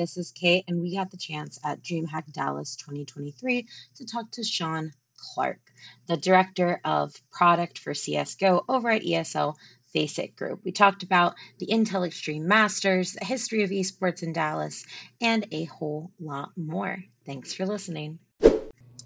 This 0.00 0.16
is 0.16 0.32
Kate, 0.32 0.64
and 0.66 0.80
we 0.80 0.96
got 0.96 1.10
the 1.10 1.18
chance 1.18 1.60
at 1.62 1.82
DreamHack 1.82 2.32
Dallas 2.32 2.74
2023 2.76 3.68
to 3.96 4.06
talk 4.06 4.30
to 4.30 4.42
Sean 4.42 4.92
Clark, 5.14 5.60
the 6.06 6.16
director 6.16 6.80
of 6.86 7.12
product 7.30 7.78
for 7.78 7.92
CSGO 7.92 8.64
over 8.66 8.88
at 8.88 9.02
ESL 9.02 9.56
Faceit 9.92 10.34
Group. 10.36 10.64
We 10.64 10.72
talked 10.72 11.02
about 11.02 11.34
the 11.58 11.66
Intel 11.66 12.06
Extreme 12.06 12.48
Masters, 12.48 13.12
the 13.12 13.26
history 13.26 13.62
of 13.62 13.68
esports 13.68 14.22
in 14.22 14.32
Dallas, 14.32 14.86
and 15.20 15.46
a 15.52 15.64
whole 15.64 16.10
lot 16.18 16.52
more. 16.56 17.04
Thanks 17.26 17.52
for 17.52 17.66
listening. 17.66 18.20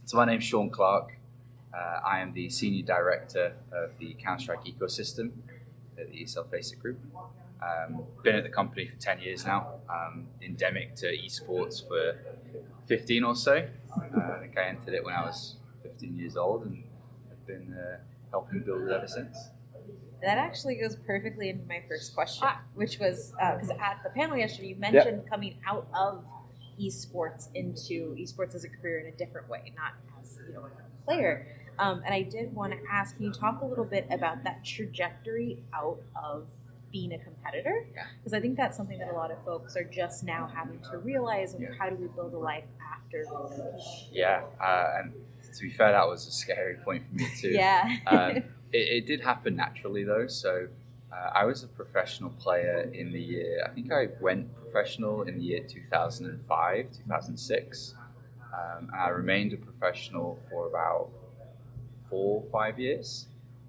So, 0.05 0.17
my 0.17 0.27
name's 0.27 0.45
Sean 0.45 0.71
Clark. 0.71 1.19
Uh, 1.77 2.07
I 2.07 2.21
am 2.21 2.33
the 2.35 2.49
Senior 2.49 2.85
Director 2.85 3.57
of 3.73 3.99
the 3.99 4.15
Counter 4.23 4.45
Strike 4.45 4.67
ecosystem 4.67 5.33
at 5.99 6.13
the 6.13 6.23
ESL 6.23 6.49
Faceit 6.49 6.79
Group. 6.79 7.01
Um, 7.63 8.03
been 8.23 8.37
at 8.37 8.43
the 8.43 8.51
company 8.51 8.87
for 8.87 8.97
10 8.97 9.21
years 9.21 9.47
now, 9.47 9.75
um, 9.89 10.27
endemic 10.43 10.95
to 10.97 11.07
esports 11.07 11.87
for 11.87 12.19
15 12.87 13.25
or 13.25 13.35
so. 13.35 13.55
Uh, 13.55 14.21
I 14.21 14.39
think 14.41 14.59
I 14.59 14.65
entered 14.65 14.95
it 14.95 15.05
when 15.05 15.15
I 15.15 15.23
was 15.23 15.57
15 15.83 16.17
years 16.17 16.37
old 16.37 16.67
and 16.67 16.83
I've 17.31 17.47
been 17.47 17.75
uh, 17.75 17.99
helping 18.31 18.61
build 18.61 18.83
it 18.83 18.93
ever 18.93 19.07
since. 19.07 19.37
That 20.23 20.39
actually 20.39 20.77
goes 20.77 20.97
perfectly 20.97 21.51
into 21.51 21.67
my 21.67 21.83
first 21.89 22.15
question, 22.15 22.49
which 22.75 22.99
was 22.99 23.33
because 23.33 23.71
uh, 23.71 23.75
at 23.75 24.01
the 24.03 24.11
panel 24.11 24.37
yesterday 24.37 24.69
you 24.69 24.77
mentioned 24.77 25.23
yep. 25.23 25.31
coming 25.31 25.59
out 25.67 25.87
of 25.95 26.25
esports 26.81 27.49
into 27.55 28.15
esports 28.17 28.55
as 28.55 28.65
a 28.65 28.69
career 28.69 29.01
in 29.01 29.13
a 29.13 29.17
different 29.17 29.49
way, 29.49 29.73
not 29.77 29.93
as 30.21 30.39
you 30.47 30.55
know 30.55 30.65
a 30.65 31.05
player. 31.05 31.47
Um, 31.79 32.03
and 32.05 32.15
I 32.15 32.23
did 32.23 32.55
want 32.55 32.73
to 32.73 32.79
ask, 32.91 33.17
can 33.17 33.27
you 33.27 33.33
talk 33.33 33.61
a 33.61 33.67
little 33.67 33.85
bit 33.85 34.07
about 34.11 34.45
that 34.45 34.65
trajectory 34.65 35.63
out 35.75 36.01
of 36.15 36.47
being 36.95 37.13
a 37.13 37.19
competitor 37.19 37.85
because 37.91 38.33
yeah. 38.33 38.39
I 38.39 38.41
think 38.41 38.57
that's 38.57 38.77
something 38.77 39.01
that 39.01 39.11
a 39.11 39.17
lot 39.17 39.33
of 39.33 39.45
folks 39.45 39.77
are 39.77 39.83
just 39.83 40.23
now 40.23 40.49
having 40.55 40.79
to 40.91 40.99
realize 40.99 41.53
of 41.53 41.61
yeah. 41.61 41.71
how 41.77 41.91
do 41.91 41.97
we 41.97 42.07
build 42.07 42.33
a 42.33 42.39
life 42.39 42.69
after 42.95 43.25
Yeah, 44.13 44.45
uh, 44.63 45.01
and 45.01 45.13
to 45.57 45.61
be 45.61 45.71
fair, 45.71 45.91
that 45.91 46.07
was 46.07 46.29
a 46.29 46.31
scary 46.31 46.77
point 46.77 47.03
for 47.09 47.15
me 47.17 47.27
too. 47.41 47.49
yeah, 47.49 47.97
um, 48.07 48.31
it, 48.37 48.45
it, 48.73 49.07
did 49.07 49.21
happen 49.21 49.57
naturally 49.57 50.05
though. 50.05 50.29
So 50.29 50.69
uh, 51.13 51.31
I 51.35 51.45
was 51.45 51.65
a 51.65 51.67
professional 51.67 52.31
player 52.31 52.89
in 52.95 53.11
the 53.11 53.21
year. 53.21 53.67
I 53.67 53.71
think 53.75 53.93
I 53.93 54.11
went 54.21 54.55
professional 54.63 55.23
in 55.23 55.37
the 55.39 55.45
year 55.45 55.65
2005, 55.69 56.87
2006, 56.93 57.95
um, 58.53 58.89
and 58.93 59.01
I 59.01 59.09
remained 59.09 59.53
a 59.53 59.57
professional 59.57 60.39
for 60.49 60.69
about 60.69 61.09
four, 62.09 62.45
five 62.53 62.79
years. 62.79 63.27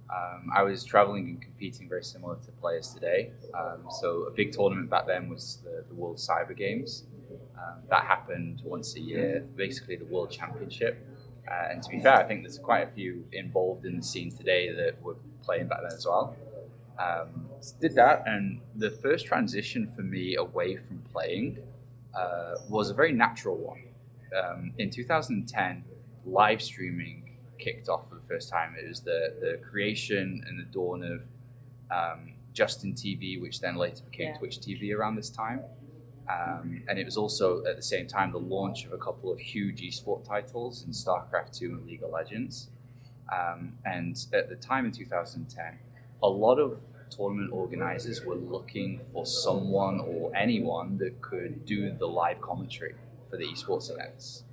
Um, 0.09 0.50
I 0.56 0.61
was 0.64 0.84
traveling 0.84 1.25
and 1.28 1.42
competing 1.42 1.89
very 1.89 2.03
similar 2.03 2.36
to 2.36 2.52
players 2.52 2.94
today. 2.94 3.31
Um, 3.53 3.88
so 3.89 4.23
a 4.23 4.31
big 4.31 4.52
tournament 4.52 4.89
back 4.89 5.08
then 5.08 5.30
was 5.30 5.59
the, 5.64 5.84
the 5.88 5.95
World 5.95 6.17
Cyber 6.17 6.56
Games. 6.56 7.06
Um, 7.58 7.81
that 7.89 8.06
happened 8.06 8.61
once 8.64 8.95
a 8.95 9.00
year, 9.00 9.45
basically 9.56 9.95
the 9.95 10.06
World 10.06 10.30
Championship. 10.30 11.03
Uh, 11.50 11.70
and 11.72 11.81
to 11.81 11.89
be 11.89 12.00
fair, 12.00 12.16
I 12.16 12.23
think 12.23 12.44
there's 12.44 12.59
quite 12.59 12.81
a 12.81 12.92
few 12.92 13.26
involved 13.31 13.86
in 13.86 13.98
the 13.98 14.03
scene 14.03 14.31
today 14.31 14.72
that 14.72 15.02
were 15.02 15.16
playing 15.44 15.67
back 15.67 15.80
then 15.81 15.92
as 15.92 16.06
well. 16.06 16.36
Um, 17.00 17.50
did 17.80 17.95
that, 17.95 18.23
and 18.26 18.61
the 18.76 18.89
first 18.89 19.26
transition 19.26 19.88
for 19.88 20.02
me 20.02 20.36
away 20.36 20.78
from 20.78 21.02
playing 21.11 21.59
uh, 22.14 22.56
was 22.70 22.89
a 22.89 22.94
very 22.94 23.11
natural 23.11 23.58
one. 23.58 23.83
Um, 24.36 24.73
in 24.78 24.89
2010, 24.89 25.83
live 26.26 26.61
streaming 26.61 27.38
kicked 27.58 27.89
off 27.89 28.11
the 28.25 28.33
first 28.33 28.49
time. 28.49 28.75
It 28.81 28.87
was 28.87 29.02
the 29.02 29.33
the 29.39 29.59
creation 29.69 30.43
and 30.47 30.59
the 30.59 30.63
dawn 30.63 31.03
of 31.03 31.21
um, 31.91 32.33
Justin 32.53 32.93
TV, 32.93 33.41
which 33.41 33.59
then 33.59 33.75
later 33.75 34.03
became 34.09 34.30
yeah. 34.30 34.37
Twitch 34.37 34.59
TV 34.59 34.95
around 34.95 35.15
this 35.15 35.30
time. 35.30 35.61
Um, 36.27 36.81
and 36.87 36.97
it 36.97 37.05
was 37.05 37.17
also 37.17 37.64
at 37.65 37.75
the 37.75 37.83
same 37.83 38.08
time 38.08 38.31
the 38.31 38.39
launch 38.39 38.85
of 38.85 38.93
a 38.93 38.97
couple 38.97 39.31
of 39.31 39.39
huge 39.39 39.81
esport 39.81 40.27
titles 40.27 40.83
in 40.83 40.91
StarCraft 40.91 41.55
2 41.55 41.65
and 41.65 41.85
League 41.85 42.02
of 42.02 42.09
Legends. 42.09 42.69
Um, 43.31 43.73
and 43.85 44.17
at 44.33 44.49
the 44.49 44.55
time 44.55 44.85
in 44.85 44.91
2010, 44.91 45.80
a 46.23 46.27
lot 46.27 46.58
of 46.58 46.80
tournament 47.11 47.52
organizers 47.53 48.25
were 48.25 48.35
looking 48.35 49.02
for 49.14 49.25
someone 49.25 49.99
or 49.99 50.35
anyone 50.35 50.97
that 50.97 51.21
could 51.21 51.65
do 51.65 51.91
the 51.91 52.08
live 52.08 52.41
commentary 52.41 52.95
for 53.30 53.37
the 53.37 53.45
esports 53.45 53.91
events. 53.91 54.43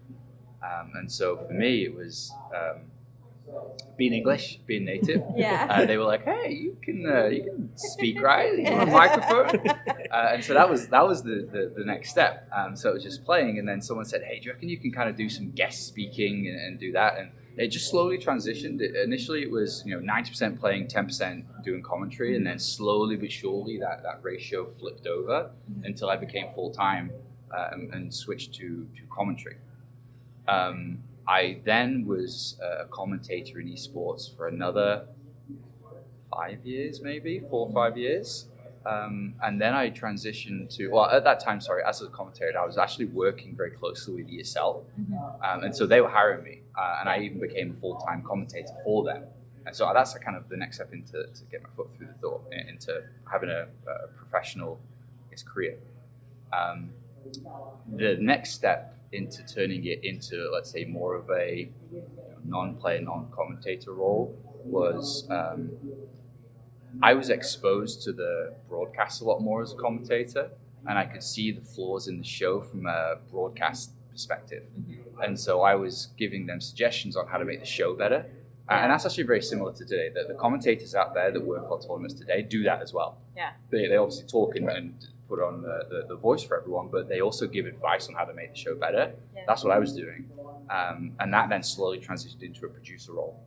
Um, 0.63 0.93
and 0.95 1.11
so 1.11 1.37
for 1.37 1.53
me, 1.53 1.85
it 1.85 1.95
was 1.95 2.33
um, 2.55 2.83
being 3.97 4.13
English, 4.13 4.61
being 4.67 4.85
native. 4.85 5.23
Yeah. 5.37 5.67
Uh, 5.69 5.87
they 5.87 5.97
were 5.97 6.05
like, 6.05 6.25
"Hey, 6.25 6.53
you 6.53 6.77
can 6.83 7.07
uh, 7.07 7.27
you 7.27 7.43
can 7.45 7.71
speak 7.77 8.21
right. 8.31 8.57
You 8.59 8.71
want 8.71 8.89
a 8.89 8.93
microphone." 8.93 9.69
Uh, 10.11 10.35
and 10.35 10.45
so 10.45 10.55
that 10.55 10.69
was 10.69 10.89
that 10.89 11.07
was 11.07 11.23
the 11.23 11.49
the, 11.55 11.73
the 11.77 11.85
next 11.85 12.11
step. 12.11 12.49
Um, 12.55 12.77
so 12.77 12.91
it 12.91 12.95
was 12.95 13.03
just 13.03 13.25
playing, 13.25 13.59
and 13.59 13.67
then 13.67 13.81
someone 13.81 14.05
said, 14.05 14.23
"Hey, 14.23 14.39
do 14.39 14.47
you 14.47 14.53
reckon 14.53 14.69
you 14.69 14.79
can 14.79 14.93
kind 14.93 15.09
of 15.09 15.17
do 15.17 15.29
some 15.29 15.51
guest 15.53 15.87
speaking 15.87 16.49
and, 16.49 16.61
and 16.61 16.79
do 16.79 16.93
that?" 16.93 17.19
And 17.19 17.31
it 17.57 17.69
just 17.69 17.91
slowly 17.91 18.19
transitioned. 18.19 18.81
It, 18.81 18.95
initially, 18.97 19.43
it 19.43 19.51
was 19.51 19.83
you 19.87 19.95
know 19.95 20.01
ninety 20.01 20.31
percent 20.31 20.61
playing, 20.61 20.89
ten 20.89 21.07
percent 21.07 21.45
doing 21.65 21.83
commentary, 21.83 22.37
and 22.37 22.47
then 22.47 22.59
slowly 22.59 23.17
but 23.17 23.33
surely 23.33 23.79
that 23.79 24.03
that 24.03 24.21
ratio 24.23 24.67
flipped 24.67 25.07
over 25.07 25.51
mm-hmm. 25.71 25.85
until 25.85 26.09
I 26.11 26.17
became 26.17 26.51
full 26.55 26.71
time 26.71 27.11
uh, 27.57 27.69
and, 27.73 27.93
and, 27.95 28.15
switched 28.15 28.55
to 28.55 28.87
to 28.97 29.03
commentary. 29.11 29.57
Um, 30.49 30.99
I 31.27 31.61
then 31.65 32.05
was 32.07 32.59
a 32.61 32.87
commentator 32.87 33.61
in 33.61 33.69
esports 33.69 34.35
for 34.37 34.49
another 34.49 35.07
five 36.31 36.65
years, 36.65 37.01
maybe 37.01 37.41
four 37.51 37.69
or 37.69 37.73
five 37.73 37.97
years. 37.97 38.47
Um, 38.85 39.35
and 39.43 39.61
then 39.61 39.75
I 39.75 39.91
transitioned 39.91 40.75
to, 40.77 40.89
well, 40.89 41.05
at 41.05 41.23
that 41.25 41.39
time, 41.39 41.61
sorry, 41.61 41.85
as 41.85 42.03
a 42.03 42.09
commentator, 42.09 42.59
I 42.59 42.67
was 42.67 42.79
actually 42.79 43.05
working 43.07 43.55
very 43.55 43.71
closely 43.71 44.15
with 44.23 44.31
ESL. 44.31 44.83
Mm-hmm. 45.01 45.15
Um, 45.45 45.65
and 45.65 45.75
so 45.75 45.87
they 45.87 46.01
were 46.01 46.09
hiring 46.09 46.43
me, 46.43 46.63
uh, 46.77 46.97
and 46.99 47.09
I 47.09 47.21
even 47.21 47.41
became 47.41 47.71
a 47.71 47.81
full 47.81 47.97
time 47.97 48.23
commentator 48.23 48.75
for 48.83 49.05
them. 49.05 49.25
And 49.65 49.77
so 49.77 49.89
that's 49.95 50.15
kind 50.15 50.37
of 50.37 50.49
the 50.49 50.57
next 50.57 50.77
step 50.77 50.93
into 50.93 51.13
to 51.13 51.45
get 51.51 51.63
my 51.63 51.69
foot 51.77 51.95
through 51.95 52.09
the 52.09 52.21
door 52.21 52.41
into 52.51 53.03
having 53.31 53.49
a, 53.49 53.67
a 53.89 54.09
professional 54.17 54.81
I 55.29 55.31
guess, 55.31 55.45
career. 55.45 55.77
Um, 56.53 56.91
the 57.89 58.17
next 58.21 58.55
step 58.55 58.97
into 59.13 59.45
turning 59.45 59.85
it 59.87 60.01
into, 60.03 60.51
let's 60.53 60.71
say, 60.71 60.85
more 60.85 61.15
of 61.15 61.31
a 61.31 61.71
non-player, 62.45 63.01
non-commentator 63.01 63.93
role 63.93 64.37
was 64.65 65.27
um, 65.31 65.71
I 67.03 67.15
was 67.15 67.31
exposed 67.31 68.03
to 68.03 68.13
the 68.13 68.55
broadcast 68.69 69.23
a 69.23 69.25
lot 69.25 69.41
more 69.41 69.63
as 69.63 69.73
a 69.73 69.77
commentator, 69.77 70.51
and 70.87 70.99
I 70.99 71.07
could 71.07 71.23
see 71.23 71.53
the 71.53 71.63
flaws 71.63 72.09
in 72.09 72.19
the 72.19 72.25
show 72.25 72.61
from 72.61 72.87
a 72.87 73.17
broadcast 73.31 73.93
perspective. 74.11 74.65
Mm-hmm. 74.79 75.23
And 75.23 75.39
so 75.39 75.63
I 75.63 75.75
was 75.75 76.09
giving 76.19 76.47
them 76.47 76.61
suggestions 76.61 77.17
on 77.17 77.27
how 77.29 77.39
to 77.39 77.45
make 77.45 77.61
the 77.61 77.67
show 77.67 77.95
better. 77.95 78.27
And 78.79 78.91
that's 78.91 79.05
actually 79.07 79.25
very 79.25 79.43
similar 79.43 79.73
to 79.73 79.85
today. 79.85 80.11
That 80.15 80.29
the 80.29 80.35
commentators 80.35 80.95
out 80.95 81.15
there 81.15 81.31
that 81.31 81.45
work 81.45 81.71
on 81.71 81.81
tournaments 81.81 82.15
today 82.15 82.43
do 82.43 82.63
that 82.65 82.83
as 82.83 82.93
well. 82.93 83.19
Yeah. 83.37 83.53
They, 83.71 83.89
they 83.89 83.97
obviously 83.97 84.27
talk 84.27 84.57
and, 84.57 84.69
and 84.69 85.07
put 85.29 85.41
on 85.41 85.63
the, 85.63 85.87
the, 85.89 86.07
the, 86.09 86.17
voice 86.17 86.43
for 86.43 86.61
everyone, 86.61 86.89
but 86.89 87.09
they 87.09 87.21
also 87.21 87.47
give 87.47 87.67
advice 87.67 88.09
on 88.09 88.15
how 88.15 88.25
to 88.25 88.35
make 88.35 88.51
the 88.51 88.59
show 88.59 88.75
better. 88.75 89.15
Yeah. 89.35 89.43
That's 89.47 89.65
what 89.65 89.73
I 89.73 89.79
was 89.79 89.95
doing. 89.95 90.29
Um, 90.71 91.13
and 91.21 91.33
that 91.33 91.49
then 91.49 91.63
slowly 91.63 91.99
transitioned 91.99 92.43
into 92.43 92.67
a 92.67 92.69
producer 92.69 93.13
role. 93.13 93.43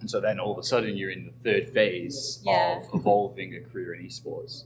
And 0.00 0.08
so 0.08 0.20
then 0.20 0.38
all 0.38 0.52
of 0.52 0.58
a 0.58 0.62
sudden 0.62 0.96
you're 0.96 1.10
in 1.10 1.26
the 1.26 1.50
third 1.50 1.68
phase 1.72 2.40
yeah. 2.44 2.78
of 2.78 2.84
evolving 2.94 3.54
a 3.56 3.60
career 3.60 3.94
in 3.94 4.06
esports. 4.06 4.64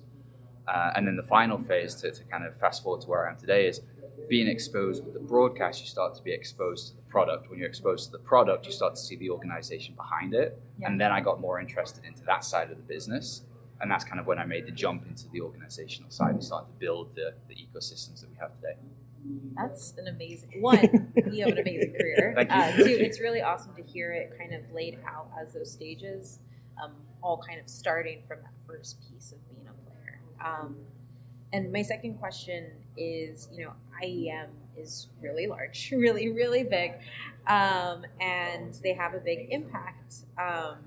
Uh, 0.67 0.93
and 0.97 1.07
then 1.07 1.17
the 1.17 1.23
final 1.23 1.59
phase 1.59 1.95
to, 1.95 2.11
to 2.11 2.25
kind 2.25 2.45
of 2.45 2.59
fast 2.59 2.83
forward 2.83 3.01
to 3.01 3.09
where 3.09 3.27
I 3.27 3.31
am 3.31 3.39
today 3.39 3.67
is 3.67 3.81
being 4.29 4.49
exposed 4.49 5.05
with 5.05 5.15
the 5.15 5.21
broadcast, 5.21 5.81
you 5.81 5.87
start 5.87 6.15
to 6.17 6.23
be 6.23 6.33
exposed 6.33 6.89
to 6.89 6.97
the 6.97 6.98
product. 7.09 7.51
When 7.51 7.59
you're 7.59 7.69
exposed 7.69 8.07
to 8.07 8.13
the 8.13 8.19
product, 8.19 8.67
you 8.67 8.73
start 8.73 8.95
to 8.95 9.01
see 9.01 9.17
the 9.17 9.31
organization 9.31 9.95
behind 9.95 10.35
it. 10.35 10.61
Yeah. 10.79 10.89
And 10.89 11.01
then 11.01 11.11
I 11.11 11.21
got 11.21 11.41
more 11.41 11.61
interested 11.61 12.05
into 12.05 12.23
that 12.25 12.45
side 12.45 12.71
of 12.71 12.77
the 12.77 12.83
business 12.83 13.43
and 13.81 13.91
that's 13.91 14.05
kind 14.05 14.19
of 14.21 14.27
when 14.27 14.39
I 14.39 14.45
made 14.45 14.67
the 14.67 14.73
jump 14.73 15.07
into 15.07 15.29
the 15.29 15.41
organizational 15.41 16.11
side 16.11 16.31
and 16.31 16.45
started 16.45 16.67
to 16.67 16.73
build 16.79 17.15
the, 17.15 17.35
the 17.49 17.55
ecosystems 17.55 18.21
that 18.21 18.31
we 18.31 18.37
have 18.41 18.55
today. 18.57 18.77
That's 19.57 19.95
an 19.99 20.09
amazing 20.09 20.61
one. 20.61 21.13
you 21.31 21.45
have 21.45 21.53
an 21.53 21.59
amazing 21.59 21.95
career. 21.99 22.33
Thank 22.37 22.51
you. 22.51 22.57
Uh, 22.57 22.77
two, 22.77 22.97
it's 22.99 23.21
really 23.21 23.43
awesome 23.43 23.75
to 23.77 23.83
hear 23.83 24.13
it 24.13 24.33
kind 24.39 24.55
of 24.55 24.63
laid 24.73 24.99
out 25.07 25.31
as 25.41 25.53
those 25.53 25.71
stages, 25.71 26.41
um, 26.83 26.93
all 27.23 27.43
kind 27.47 27.61
of 27.61 27.69
starting 27.69 28.23
from 28.27 28.39
that 28.43 28.53
first 28.67 28.99
piece 29.01 29.33
of 29.33 29.49
being 29.49 29.69
a 29.69 29.91
player. 29.91 30.21
Um, 30.45 30.77
and 31.53 31.73
my 31.73 31.83
second 31.83 32.19
question 32.19 32.71
is, 32.97 33.49
you 33.53 33.65
know, 33.65 33.73
IEM 34.03 34.49
is 34.77 35.09
really 35.21 35.47
large, 35.47 35.93
really, 35.97 36.31
really 36.31 36.65
big, 36.65 36.93
um, 37.47 38.05
and 38.21 38.75
they 38.83 38.93
have 38.93 39.15
a 39.15 39.21
big 39.21 39.49
impact. 39.51 40.17
Um, 40.39 40.79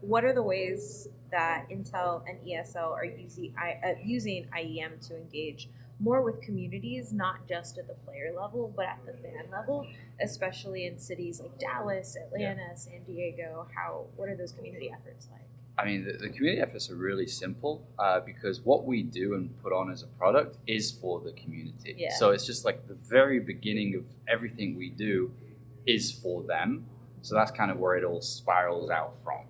what 0.00 0.24
are 0.24 0.32
the 0.32 0.42
ways 0.42 1.08
that 1.30 1.66
Intel 1.70 2.22
and 2.28 2.38
ESL 2.46 2.90
are 2.90 3.04
using, 3.04 3.54
uh, 3.56 3.92
using 4.02 4.46
IEM 4.56 5.06
to 5.08 5.16
engage 5.16 5.68
more 6.00 6.22
with 6.22 6.40
communities, 6.40 7.12
not 7.12 7.46
just 7.46 7.78
at 7.78 7.86
the 7.86 7.94
player 7.94 8.32
level, 8.34 8.72
but 8.74 8.86
at 8.86 9.00
the 9.04 9.12
fan 9.12 9.44
level, 9.52 9.86
especially 10.20 10.86
in 10.86 10.98
cities 10.98 11.40
like 11.40 11.58
Dallas, 11.58 12.16
Atlanta, 12.16 12.62
yeah. 12.68 12.74
San 12.74 13.04
Diego. 13.04 13.68
How 13.74 14.06
what 14.16 14.28
are 14.28 14.36
those 14.36 14.52
community 14.52 14.90
efforts 14.90 15.28
like? 15.30 15.49
I 15.80 15.84
mean, 15.86 16.04
the, 16.04 16.12
the 16.12 16.28
community 16.28 16.60
efforts 16.60 16.90
are 16.90 16.96
really 16.96 17.26
simple 17.26 17.86
uh, 17.98 18.20
because 18.20 18.60
what 18.60 18.84
we 18.84 19.02
do 19.02 19.34
and 19.34 19.50
put 19.62 19.72
on 19.72 19.90
as 19.90 20.02
a 20.02 20.06
product 20.06 20.58
is 20.66 20.90
for 20.90 21.20
the 21.20 21.32
community. 21.32 21.94
Yeah. 21.96 22.14
So 22.18 22.30
it's 22.30 22.44
just 22.44 22.64
like 22.64 22.86
the 22.86 22.94
very 22.94 23.40
beginning 23.40 23.94
of 23.94 24.04
everything 24.28 24.76
we 24.76 24.90
do 24.90 25.32
is 25.86 26.12
for 26.12 26.42
them. 26.42 26.86
So 27.22 27.34
that's 27.34 27.50
kind 27.50 27.70
of 27.70 27.78
where 27.78 27.96
it 27.96 28.04
all 28.04 28.20
spirals 28.20 28.90
out 28.90 29.14
from. 29.24 29.44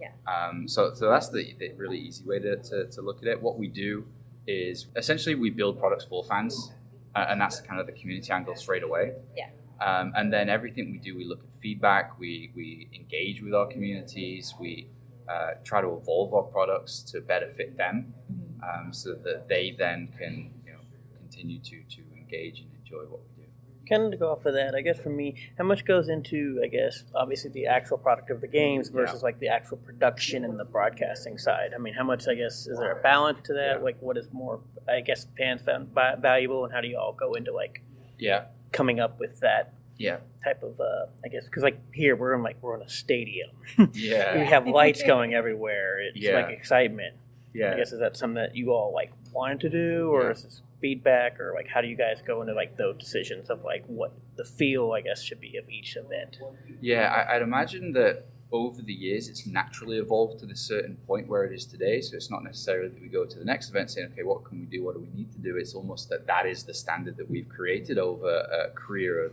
Yeah. 0.00 0.12
Um, 0.26 0.68
so, 0.68 0.94
so 0.94 1.08
that's 1.10 1.28
the, 1.30 1.54
the 1.58 1.72
really 1.72 1.98
easy 1.98 2.24
way 2.24 2.38
to, 2.38 2.56
to, 2.56 2.86
to 2.86 3.02
look 3.02 3.18
at 3.22 3.28
it. 3.28 3.42
What 3.42 3.58
we 3.58 3.68
do 3.68 4.06
is 4.46 4.86
essentially 4.96 5.34
we 5.34 5.50
build 5.50 5.78
products 5.78 6.04
for 6.04 6.24
fans, 6.24 6.72
uh, 7.14 7.26
and 7.28 7.40
that's 7.40 7.60
kind 7.60 7.80
of 7.80 7.86
the 7.86 7.92
community 7.92 8.30
angle 8.30 8.56
straight 8.56 8.82
away. 8.82 9.14
Yeah. 9.36 9.50
Um, 9.80 10.12
and 10.16 10.32
then 10.32 10.48
everything 10.48 10.92
we 10.92 10.98
do, 10.98 11.16
we 11.16 11.24
look 11.24 11.40
at 11.40 11.60
feedback, 11.60 12.18
we, 12.18 12.52
we 12.54 12.88
engage 12.94 13.42
with 13.42 13.54
our 13.54 13.66
communities, 13.66 14.54
we 14.60 14.88
uh, 15.28 15.52
try 15.64 15.80
to 15.80 15.88
evolve 15.88 16.34
our 16.34 16.42
products 16.42 17.00
to 17.02 17.20
better 17.20 17.50
fit 17.56 17.76
them, 17.76 18.14
um, 18.62 18.92
so 18.92 19.14
that 19.14 19.48
they 19.48 19.74
then 19.78 20.08
can 20.18 20.52
you 20.64 20.72
know 20.72 20.80
continue 21.18 21.58
to 21.60 21.82
to 21.90 22.02
engage 22.16 22.60
and 22.60 22.70
enjoy 22.80 23.02
what 23.10 23.20
we 23.36 23.44
do. 23.44 23.48
Kind 23.88 24.04
of 24.04 24.10
to 24.12 24.16
go 24.16 24.30
off 24.30 24.46
of 24.46 24.54
that, 24.54 24.74
I 24.74 24.80
guess 24.80 24.98
for 24.98 25.10
me, 25.10 25.34
how 25.58 25.64
much 25.64 25.84
goes 25.84 26.08
into, 26.08 26.60
I 26.64 26.68
guess, 26.68 27.02
obviously 27.14 27.50
the 27.50 27.66
actual 27.66 27.98
product 27.98 28.30
of 28.30 28.40
the 28.40 28.46
games 28.46 28.88
versus 28.88 29.22
like 29.24 29.40
the 29.40 29.48
actual 29.48 29.76
production 29.76 30.44
and 30.44 30.58
the 30.58 30.64
broadcasting 30.64 31.36
side? 31.36 31.72
I 31.74 31.78
mean, 31.78 31.92
how 31.92 32.04
much, 32.04 32.28
I 32.28 32.34
guess, 32.34 32.66
is 32.68 32.78
there 32.78 32.92
a 32.92 33.02
balance 33.02 33.40
to 33.46 33.54
that? 33.54 33.78
Yeah. 33.78 33.84
Like, 33.84 33.96
what 34.00 34.16
is 34.16 34.28
more, 34.32 34.60
I 34.88 35.00
guess, 35.00 35.26
fans 35.36 35.62
found 35.62 35.88
valuable, 36.22 36.64
and 36.64 36.72
how 36.72 36.80
do 36.80 36.86
you 36.86 36.96
all 36.96 37.12
go 37.12 37.34
into 37.34 37.52
like 37.52 37.82
Yeah, 38.18 38.44
coming 38.70 39.00
up 39.00 39.18
with 39.18 39.40
that 39.40 39.74
yeah, 40.02 40.18
type 40.42 40.62
of, 40.62 40.78
uh, 40.80 41.06
I 41.24 41.28
guess, 41.28 41.44
because 41.46 41.62
like 41.62 41.78
here 41.92 42.16
we're 42.16 42.34
in 42.34 42.42
like 42.42 42.56
we're 42.62 42.76
in 42.76 42.82
a 42.82 42.88
stadium, 42.88 43.50
yeah, 43.94 44.38
we 44.38 44.46
have 44.46 44.66
lights 44.80 45.02
going 45.02 45.34
everywhere, 45.34 46.00
it's 46.00 46.18
Yeah. 46.18 46.34
like 46.34 46.50
excitement. 46.50 47.16
yeah. 47.54 47.72
I 47.72 47.76
guess 47.76 47.92
is 47.92 48.00
that 48.00 48.16
something 48.16 48.34
that 48.36 48.56
you 48.56 48.72
all 48.72 48.92
like 48.94 49.12
wanted 49.32 49.60
to 49.60 49.70
do, 49.70 50.08
or 50.10 50.24
Yeah. 50.24 50.30
is 50.32 50.42
this 50.42 50.60
feedback, 50.80 51.38
or 51.40 51.52
like 51.54 51.68
how 51.68 51.80
do 51.80 51.86
you 51.88 51.96
guys 51.96 52.20
go 52.26 52.40
into 52.40 52.54
like 52.54 52.76
those 52.76 52.96
decisions 52.98 53.50
of 53.50 53.62
like 53.64 53.84
what 53.86 54.12
the 54.36 54.44
feel, 54.44 54.92
I 54.92 55.00
guess, 55.02 55.22
should 55.22 55.40
be 55.40 55.56
of 55.56 55.68
each 55.68 55.96
event? 55.96 56.38
Yeah, 56.80 57.08
I, 57.08 57.36
I'd 57.36 57.42
imagine 57.42 57.92
that 57.92 58.24
over 58.50 58.82
the 58.82 58.92
years 58.92 59.28
it's 59.28 59.46
naturally 59.46 59.96
evolved 59.96 60.38
to 60.40 60.44
this 60.44 60.60
certain 60.60 60.96
point 61.06 61.26
where 61.26 61.44
it 61.44 61.54
is 61.54 61.64
today. 61.64 62.00
So 62.02 62.16
it's 62.16 62.30
not 62.30 62.44
necessarily 62.44 62.88
that 62.88 63.00
we 63.00 63.08
go 63.08 63.24
to 63.24 63.38
the 63.38 63.44
next 63.46 63.70
event 63.70 63.90
saying, 63.90 64.08
okay, 64.12 64.24
what 64.24 64.44
can 64.44 64.60
we 64.60 64.66
do? 64.66 64.84
What 64.84 64.94
do 64.94 65.00
we 65.00 65.08
need 65.16 65.32
to 65.32 65.38
do? 65.38 65.56
It's 65.56 65.74
almost 65.74 66.10
that 66.10 66.26
that 66.26 66.44
is 66.46 66.64
the 66.64 66.74
standard 66.74 67.16
that 67.16 67.30
we've 67.30 67.48
created 67.48 67.96
over 67.96 68.28
a 68.28 68.70
career 68.74 69.24
of, 69.24 69.32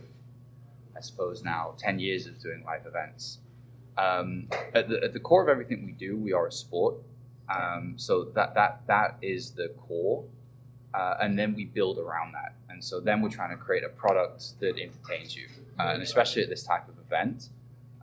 I 1.00 1.02
suppose 1.02 1.42
now, 1.42 1.72
10 1.78 1.98
years 1.98 2.26
of 2.26 2.38
doing 2.38 2.62
live 2.62 2.84
events. 2.84 3.38
Um, 3.96 4.48
at, 4.74 4.90
the, 4.90 5.02
at 5.02 5.14
the 5.14 5.18
core 5.18 5.42
of 5.42 5.48
everything 5.48 5.86
we 5.86 5.92
do, 5.92 6.14
we 6.14 6.34
are 6.34 6.46
a 6.46 6.52
sport. 6.52 6.96
Um, 7.48 7.94
so 7.96 8.24
that, 8.34 8.54
that, 8.54 8.82
that 8.86 9.16
is 9.22 9.52
the 9.52 9.68
core. 9.88 10.24
Uh, 10.92 11.14
and 11.22 11.38
then 11.38 11.54
we 11.54 11.64
build 11.64 11.96
around 11.98 12.32
that. 12.32 12.54
And 12.68 12.84
so 12.84 13.00
then 13.00 13.22
we're 13.22 13.30
trying 13.30 13.48
to 13.48 13.56
create 13.56 13.82
a 13.82 13.88
product 13.88 14.60
that 14.60 14.78
entertains 14.78 15.34
you. 15.34 15.48
Uh, 15.78 15.94
and 15.94 16.02
especially 16.02 16.42
at 16.42 16.50
this 16.50 16.64
type 16.64 16.86
of 16.86 16.98
event, 16.98 17.48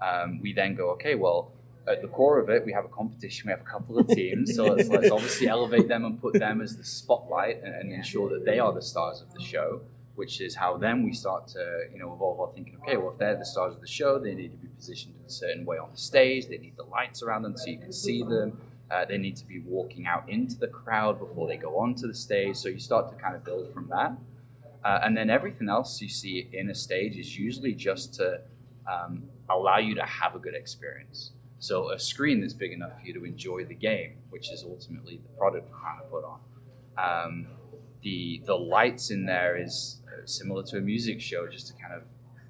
um, 0.02 0.42
we 0.42 0.54
then 0.54 0.74
go, 0.74 0.90
okay, 0.92 1.14
well, 1.14 1.52
at 1.88 2.02
the 2.02 2.08
core 2.08 2.40
of 2.40 2.50
it, 2.50 2.66
we 2.66 2.74
have 2.74 2.84
a 2.84 2.90
competition, 2.90 3.46
we 3.46 3.52
have 3.52 3.62
a 3.62 3.64
couple 3.64 4.00
of 4.00 4.08
teams. 4.08 4.56
So 4.56 4.66
let's, 4.66 4.90
let's 4.90 5.12
obviously 5.12 5.48
elevate 5.48 5.88
them 5.88 6.04
and 6.04 6.20
put 6.20 6.34
them 6.34 6.62
as 6.62 6.76
the 6.78 6.84
spotlight 6.84 7.62
and, 7.64 7.76
and 7.76 7.94
ensure 7.94 8.28
that 8.32 8.44
they 8.44 8.58
are 8.58 8.74
the 8.74 8.82
stars 8.82 9.22
of 9.22 9.32
the 9.36 9.42
show, 9.42 9.82
which 10.18 10.42
is 10.42 10.56
how 10.56 10.76
then 10.76 11.04
we 11.04 11.14
start 11.14 11.48
to, 11.48 11.84
you 11.94 12.00
know, 12.00 12.12
evolve 12.12 12.40
our 12.40 12.52
thinking, 12.52 12.76
okay, 12.82 12.98
well, 12.98 13.12
if 13.12 13.20
they're 13.20 13.38
the 13.38 13.46
stars 13.46 13.76
of 13.76 13.82
the 13.82 13.88
show, 13.88 14.18
they 14.18 14.34
need 14.34 14.50
to 14.50 14.58
be 14.58 14.68
positioned 14.70 15.14
in 15.20 15.24
a 15.28 15.30
certain 15.30 15.64
way 15.64 15.78
on 15.78 15.90
the 15.92 15.98
stage. 15.98 16.48
They 16.48 16.58
need 16.58 16.76
the 16.76 16.86
lights 16.86 17.22
around 17.22 17.44
them 17.44 17.56
so 17.56 17.68
you 17.68 17.78
can 17.78 17.94
see 17.94 18.24
them. 18.24 18.60
Uh, 18.90 19.06
they 19.06 19.20
need 19.20 19.36
to 19.36 19.46
be 19.46 19.60
walking 19.60 20.08
out 20.08 20.28
into 20.28 20.58
the 20.58 20.70
crowd 20.70 21.20
before 21.20 21.48
they 21.48 21.56
go 21.56 21.78
onto 21.78 22.08
the 22.08 22.16
stage. 22.16 22.56
So 22.56 22.68
you 22.68 22.80
start 22.80 23.10
to 23.12 23.16
kind 23.16 23.36
of 23.36 23.46
build 23.46 23.72
from 23.72 23.90
that. 23.90 24.18
Uh, 24.84 25.02
and 25.04 25.16
then 25.16 25.30
everything 25.30 25.70
else 25.70 26.02
you 26.02 26.10
see 26.10 26.50
in 26.52 26.72
a 26.72 26.76
stage 26.76 27.16
is 27.16 27.38
usually 27.38 27.74
just 27.74 28.16
to 28.16 28.42
um, 28.92 29.22
allow 29.52 29.78
you 29.78 29.94
to 29.94 30.04
have 30.04 30.34
a 30.34 30.40
good 30.40 30.56
experience. 30.56 31.30
So 31.60 31.92
a 31.92 32.00
screen 32.00 32.42
that's 32.42 32.54
big 32.54 32.72
enough 32.72 33.00
for 33.00 33.06
you 33.06 33.14
to 33.14 33.24
enjoy 33.24 33.66
the 33.66 33.76
game, 33.76 34.14
which 34.32 34.52
is 34.52 34.64
ultimately 34.64 35.18
the 35.18 35.38
product 35.38 35.70
we're 35.72 35.80
trying 35.80 36.00
to 36.00 36.06
put 36.06 36.24
on. 36.24 36.40
Um, 36.98 37.48
the 38.02 38.42
the 38.46 38.56
lights 38.56 39.12
in 39.12 39.26
there 39.26 39.62
is 39.62 40.02
similar 40.26 40.64
to 40.64 40.78
a 40.78 40.82
music 40.82 41.22
show, 41.22 41.48
just 41.48 41.68
to 41.68 41.74
kind 41.74 41.94
of 41.94 42.04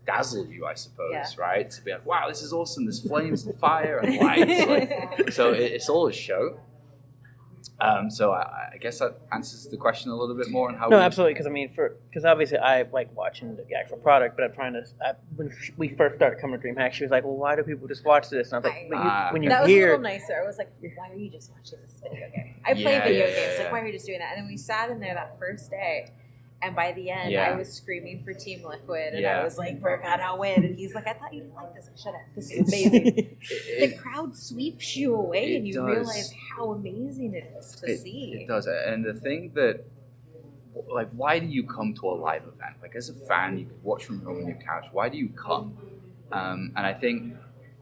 dazzle 0.05 0.45
you, 0.47 0.65
I 0.65 0.73
suppose, 0.75 1.11
Yeah. 1.11 1.25
right? 1.37 1.69
To 1.69 1.81
be 1.81 1.91
like, 1.91 2.05
wow, 2.05 2.27
this 2.29 2.41
is 2.41 2.53
awesome. 2.53 2.85
There's 2.85 3.05
flames 3.05 3.45
and 3.45 3.57
fire 3.59 3.97
and 3.99 4.17
lights. 4.17 4.65
Like, 4.67 5.31
so 5.31 5.51
it, 5.53 5.61
it's 5.73 5.89
all 5.89 6.07
a 6.07 6.13
show. 6.13 6.59
Um, 7.79 8.09
so 8.09 8.31
I, 8.31 8.69
I 8.73 8.77
guess 8.77 8.97
that 8.99 9.19
answers 9.31 9.67
the 9.67 9.77
question 9.77 10.09
a 10.09 10.15
little 10.15 10.35
bit 10.35 10.49
more 10.49 10.67
on 10.67 10.75
how. 10.75 10.87
No, 10.87 10.97
we- 10.97 11.03
absolutely. 11.03 11.33
Because 11.33 11.45
I 11.45 11.51
mean, 11.51 11.69
for 11.73 11.95
because 12.09 12.25
obviously 12.25 12.57
I 12.57 12.83
like 12.91 13.15
watching 13.15 13.55
the 13.55 13.65
actual 13.75 13.97
product, 13.97 14.35
but 14.35 14.45
I'm 14.45 14.53
trying 14.53 14.73
to. 14.73 14.83
I, 15.05 15.13
when 15.35 15.53
we 15.77 15.89
first 15.89 16.15
started 16.15 16.39
coming 16.39 16.59
to 16.59 16.67
DreamHack, 16.67 16.93
she 16.93 17.03
was 17.03 17.11
like, 17.11 17.23
"Well, 17.23 17.35
why 17.35 17.55
do 17.55 17.61
people 17.61 17.87
just 17.87 18.03
watch 18.03 18.29
this?" 18.31 18.51
And 18.51 18.55
I 18.55 18.57
was 18.59 18.65
like, 18.65 18.73
I- 18.73 18.87
but 18.89 18.95
you, 18.95 19.01
Ah, 19.03 19.29
"When 19.31 19.41
okay. 19.41 19.43
you 19.43 19.49
that 19.49 19.61
was 19.61 19.69
a 19.71 19.79
little 19.79 19.99
nicer. 19.99 20.41
I 20.41 20.47
was 20.47 20.57
like, 20.57 20.71
why 20.95 21.09
are 21.11 21.15
you 21.15 21.29
just 21.29 21.51
watching 21.51 21.77
this 21.83 21.99
video 22.01 22.29
game? 22.35 22.55
I 22.65 22.73
play 22.73 22.81
Yeah, 22.83 23.03
video 23.03 23.19
yeah, 23.27 23.35
games. 23.35 23.53
yeah, 23.57 23.63
Like, 23.65 23.71
why 23.71 23.81
are 23.81 23.85
you 23.85 23.93
just 23.93 24.05
doing 24.07 24.19
that? 24.19 24.29
And 24.35 24.41
then 24.43 24.47
we 24.47 24.57
sat 24.57 24.89
in 24.89 24.99
there 24.99 25.13
that 25.13 25.37
first 25.37 25.69
day, 25.69 26.11
and 26.61 26.75
by 26.75 26.91
the 26.93 27.09
end, 27.11 27.31
Yeah. 27.31 27.51
I 27.51 27.55
was 27.55 27.71
screaming 27.71 28.23
for 28.23 28.33
Team 28.33 28.63
Liquid, 28.65 29.13
and 29.13 29.21
Yeah. 29.21 29.39
I 29.41 29.43
was 29.43 29.57
like, 29.57 29.79
we're 29.79 30.01
gonna 30.01 30.35
win. 30.37 30.63
And 30.65 30.75
he's 30.75 30.93
like, 30.95 31.07
I 31.07 31.13
thought 31.13 31.33
you 31.33 31.41
didn't 31.41 31.55
like 31.55 31.73
this. 31.75 31.89
Shut 31.95 32.15
up. 32.15 32.21
This 32.35 32.51
is 32.51 32.67
amazing. 32.67 33.37
It- 33.51 33.91
the 33.91 33.97
crowd 33.97 34.35
sweeps 34.35 34.95
you 34.97 35.13
away, 35.15 35.55
and 35.55 35.67
you 35.67 35.73
does. 35.73 35.85
realize 35.85 36.33
how 36.55 36.71
amazing 36.71 37.33
it 37.35 37.53
is 37.59 37.71
to 37.81 37.91
it, 37.91 37.99
see. 37.99 38.39
It 38.41 38.47
does, 38.47 38.65
and 38.67 39.05
the 39.05 39.13
thing 39.13 39.51
that, 39.55 39.83
like, 40.91 41.09
why 41.11 41.39
do 41.39 41.45
you 41.45 41.63
come 41.63 41.93
to 41.95 42.07
a 42.07 42.15
live 42.15 42.43
event? 42.43 42.75
Like, 42.81 42.95
as 42.95 43.09
a 43.09 43.13
fan, 43.13 43.57
you 43.59 43.65
could 43.65 43.83
watch 43.83 44.05
from 44.05 44.21
home 44.21 44.37
on 44.37 44.47
your 44.47 44.57
couch. 44.57 44.87
Why 44.91 45.09
do 45.09 45.17
you 45.17 45.29
come? 45.29 45.77
Um, 46.31 46.71
and 46.75 46.85
I 46.85 46.93
think 46.93 47.33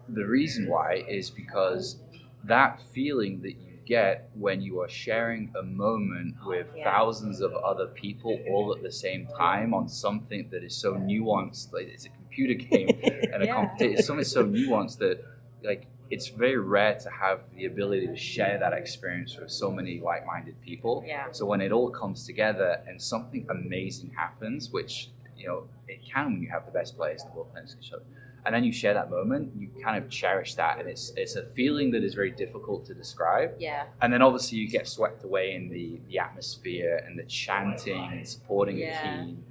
the 0.09 0.25
reason 0.25 0.67
why 0.67 1.03
is 1.07 1.29
because 1.31 1.97
that 2.43 2.79
feeling 2.93 3.41
that 3.41 3.53
you 3.53 3.74
get 3.85 4.29
when 4.33 4.61
you 4.61 4.79
are 4.81 4.89
sharing 4.89 5.51
a 5.59 5.63
moment 5.63 6.35
with 6.45 6.67
Yeah. 6.75 6.83
thousands 6.91 7.41
of 7.41 7.53
other 7.53 7.87
people 7.87 8.39
all 8.49 8.73
at 8.75 8.81
the 8.83 8.91
same 8.91 9.27
time 9.37 9.73
on 9.73 9.87
something 9.87 10.49
that 10.51 10.63
is 10.63 10.75
so 10.75 10.95
nuanced, 10.95 11.71
like 11.73 11.87
it's 11.87 12.05
a 12.05 12.09
computer 12.09 12.53
game 12.69 12.89
and 13.33 13.43
a 13.43 13.45
Yeah. 13.45 13.53
competition. 13.53 13.93
It's 13.97 14.07
something 14.07 14.25
so 14.25 14.45
nuanced 14.45 14.97
that, 14.99 15.23
like, 15.63 15.87
it's 16.11 16.27
very 16.27 16.57
rare 16.57 16.95
to 16.99 17.09
have 17.09 17.39
the 17.55 17.65
ability 17.65 18.07
to 18.07 18.15
share 18.15 18.59
that 18.59 18.73
experience 18.73 19.37
with 19.37 19.49
so 19.49 19.71
many 19.71 19.99
like-minded 19.99 20.61
people. 20.61 21.03
Yeah. 21.05 21.31
So 21.31 21.45
when 21.45 21.61
it 21.61 21.71
all 21.71 21.89
comes 21.89 22.25
together 22.27 22.81
and 22.87 23.01
something 23.01 23.45
amazing 23.49 24.11
happens, 24.11 24.71
which 24.71 25.09
you 25.35 25.47
know 25.47 25.67
it 25.87 25.99
can 26.11 26.33
when 26.33 26.41
you 26.43 26.49
have 26.49 26.65
the 26.65 26.71
best 26.71 26.95
players 26.95 27.23
in 27.23 27.29
the 27.29 27.35
world 27.35 27.51
playing 27.51 27.67
each 27.81 27.91
other, 27.91 28.05
and 28.45 28.53
then 28.53 28.63
you 28.63 28.71
share 28.71 28.93
that 28.93 29.09
moment, 29.09 29.51
you 29.57 29.67
kind 29.83 29.97
of 30.01 30.09
cherish 30.09 30.53
that, 30.55 30.79
and 30.79 30.87
it's 30.87 31.11
it's 31.17 31.35
a 31.35 31.43
feeling 31.57 31.91
that 31.91 32.03
is 32.03 32.13
very 32.13 32.31
difficult 32.31 32.85
to 32.85 32.93
describe. 32.93 33.51
yeah, 33.59 33.85
And 34.01 34.13
then 34.13 34.21
obviously 34.21 34.57
you 34.59 34.67
get 34.69 34.87
swept 34.87 35.23
away 35.23 35.55
in 35.55 35.69
the 35.69 35.99
the 36.09 36.19
atmosphere 36.19 37.03
and 37.05 37.17
the 37.17 37.23
chanting 37.23 38.03
and 38.13 38.27
supporting 38.27 38.77
Yeah. 38.77 38.99
a 38.99 39.25
team. 39.25 39.43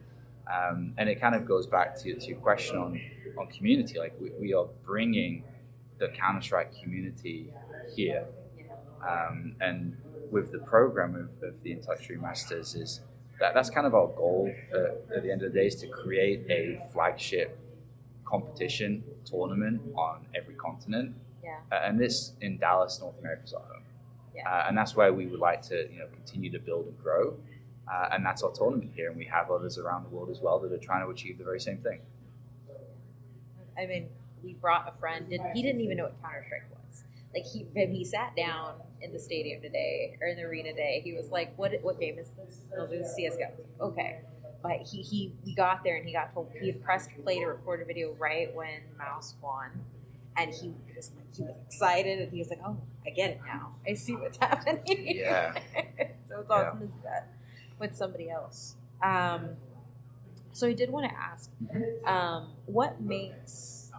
Um, 0.47 0.93
and 0.99 1.09
it 1.09 1.21
kind 1.21 1.35
of 1.35 1.47
goes 1.47 1.67
back 1.67 1.97
to, 2.01 2.15
to 2.15 2.27
your 2.29 2.37
question 2.39 2.77
on, 2.77 3.01
on 3.39 3.47
community. 3.47 3.99
Like 3.99 4.15
we, 4.21 4.31
we 4.39 4.53
are 4.53 4.67
bringing 4.85 5.43
the 5.99 6.09
Counter 6.09 6.43
Strike 6.43 6.71
community 6.83 7.51
here, 7.97 8.27
um, 9.09 9.57
and 9.61 9.97
with 10.31 10.53
the 10.53 10.59
program 10.59 11.15
of, 11.15 11.49
of 11.49 11.63
the 11.63 11.71
Intel 11.75 11.93
Extreme 11.95 12.21
Masters 12.23 12.75
is 12.75 13.01
that 13.41 13.55
that's 13.55 13.71
kind 13.71 13.87
of 13.87 13.95
our 13.95 14.09
goal 14.09 14.53
uh, 14.75 15.17
at 15.17 15.23
the 15.23 15.31
end 15.33 15.43
of 15.43 15.53
the 15.53 15.59
day 15.61 15.67
is 15.67 15.75
to 15.77 15.89
create 15.89 16.43
a 16.51 16.81
flagship 16.93 17.59
competition 18.35 19.03
tournament 19.25 19.81
on 19.97 20.27
every 20.35 20.55
continent. 20.55 21.15
yeah, 21.43 21.59
Uh, 21.71 21.87
and 21.87 22.01
this 22.01 22.33
in 22.41 22.59
Dallas, 22.59 23.01
North 23.01 23.19
America, 23.21 23.43
is 23.45 23.53
our 23.53 23.61
home. 23.73 23.83
Yeah. 24.35 24.49
Uh, 24.49 24.65
and 24.69 24.77
that's 24.77 24.97
where 24.97 25.13
we 25.13 25.27
would 25.27 25.41
like 25.41 25.63
to, 25.71 25.77
you 25.93 25.99
know, 26.01 26.09
continue 26.19 26.51
to 26.51 26.59
build 26.59 26.87
and 26.87 26.99
grow. 27.03 27.37
Uh, 27.87 28.09
and 28.13 28.25
that's 28.25 28.43
our 28.43 28.51
tournament 28.51 28.91
here, 28.97 29.09
and 29.11 29.17
we 29.19 29.27
have 29.27 29.51
others 29.51 29.77
around 29.79 30.05
the 30.05 30.09
world 30.09 30.31
as 30.31 30.41
well 30.41 30.59
that 30.59 30.73
are 30.73 30.79
trying 30.79 31.05
to 31.05 31.11
achieve 31.11 31.37
the 31.39 31.45
very 31.45 31.61
same 31.61 31.79
thing. 31.79 32.01
I 33.79 33.87
mean, 33.87 34.09
we 34.43 34.55
brought 34.55 34.89
a 34.89 34.93
friend. 34.99 35.27
and 35.31 35.43
he 35.55 35.63
didn't 35.63 35.83
even 35.83 35.97
know 35.99 36.05
what 36.05 36.23
Counter 36.23 36.45
Strike 36.47 36.69
was. 36.71 37.05
Like 37.35 37.45
he 37.45 37.67
when 37.73 37.91
he 37.93 38.05
sat 38.05 38.35
down 38.37 38.75
in 39.03 39.13
the 39.13 39.19
stadium 39.19 39.61
today 39.61 40.17
or 40.21 40.29
in 40.29 40.37
the 40.37 40.45
arena 40.45 40.71
today, 40.71 41.01
he 41.05 41.13
was 41.13 41.31
like, 41.31 41.49
"What 41.59 41.73
what 41.83 41.99
game 41.99 42.17
is 42.19 42.31
this?" 42.39 42.61
I 42.77 42.81
was 42.81 42.91
like, 42.91 43.05
CS:GO." 43.05 43.49
Okay, 43.89 44.21
but 44.65 44.81
he 44.81 45.03
he 45.03 45.33
we 45.45 45.55
got 45.55 45.85
there 45.85 45.97
and 45.97 46.07
he 46.07 46.13
got 46.15 46.33
told 46.33 46.51
he 46.59 46.69
had 46.69 46.83
pressed 46.83 47.11
play 47.23 47.39
to 47.39 47.45
record 47.45 47.83
a 47.83 47.85
video 47.85 48.15
right 48.19 48.53
when 48.55 48.81
MOUZ 48.99 49.35
won, 49.43 49.69
and 50.39 50.53
he 50.53 50.73
was 50.97 51.13
like 51.15 51.27
he 51.37 51.43
was 51.43 51.57
excited 51.67 52.19
and 52.19 52.33
he 52.33 52.39
was 52.39 52.49
like, 52.49 52.61
"Oh, 52.65 52.79
I 53.07 53.11
get 53.11 53.31
it 53.33 53.41
now. 53.47 53.75
I 53.87 53.93
see 53.93 54.17
what's 54.17 54.39
happening." 54.41 55.17
Yeah. 55.19 55.53
so 56.27 56.41
it's 56.41 56.51
awesome 56.51 56.81
to 56.81 56.87
see 56.87 57.01
that 57.05 57.29
with 57.79 57.95
somebody 57.95 58.31
else. 58.31 58.77
Um, 59.03 59.51
so 60.53 60.67
I 60.67 60.73
did 60.73 60.89
want 60.89 61.11
to 61.11 61.15
ask, 61.15 61.51
um, 62.07 62.53
what 62.65 63.03
makes 63.03 63.91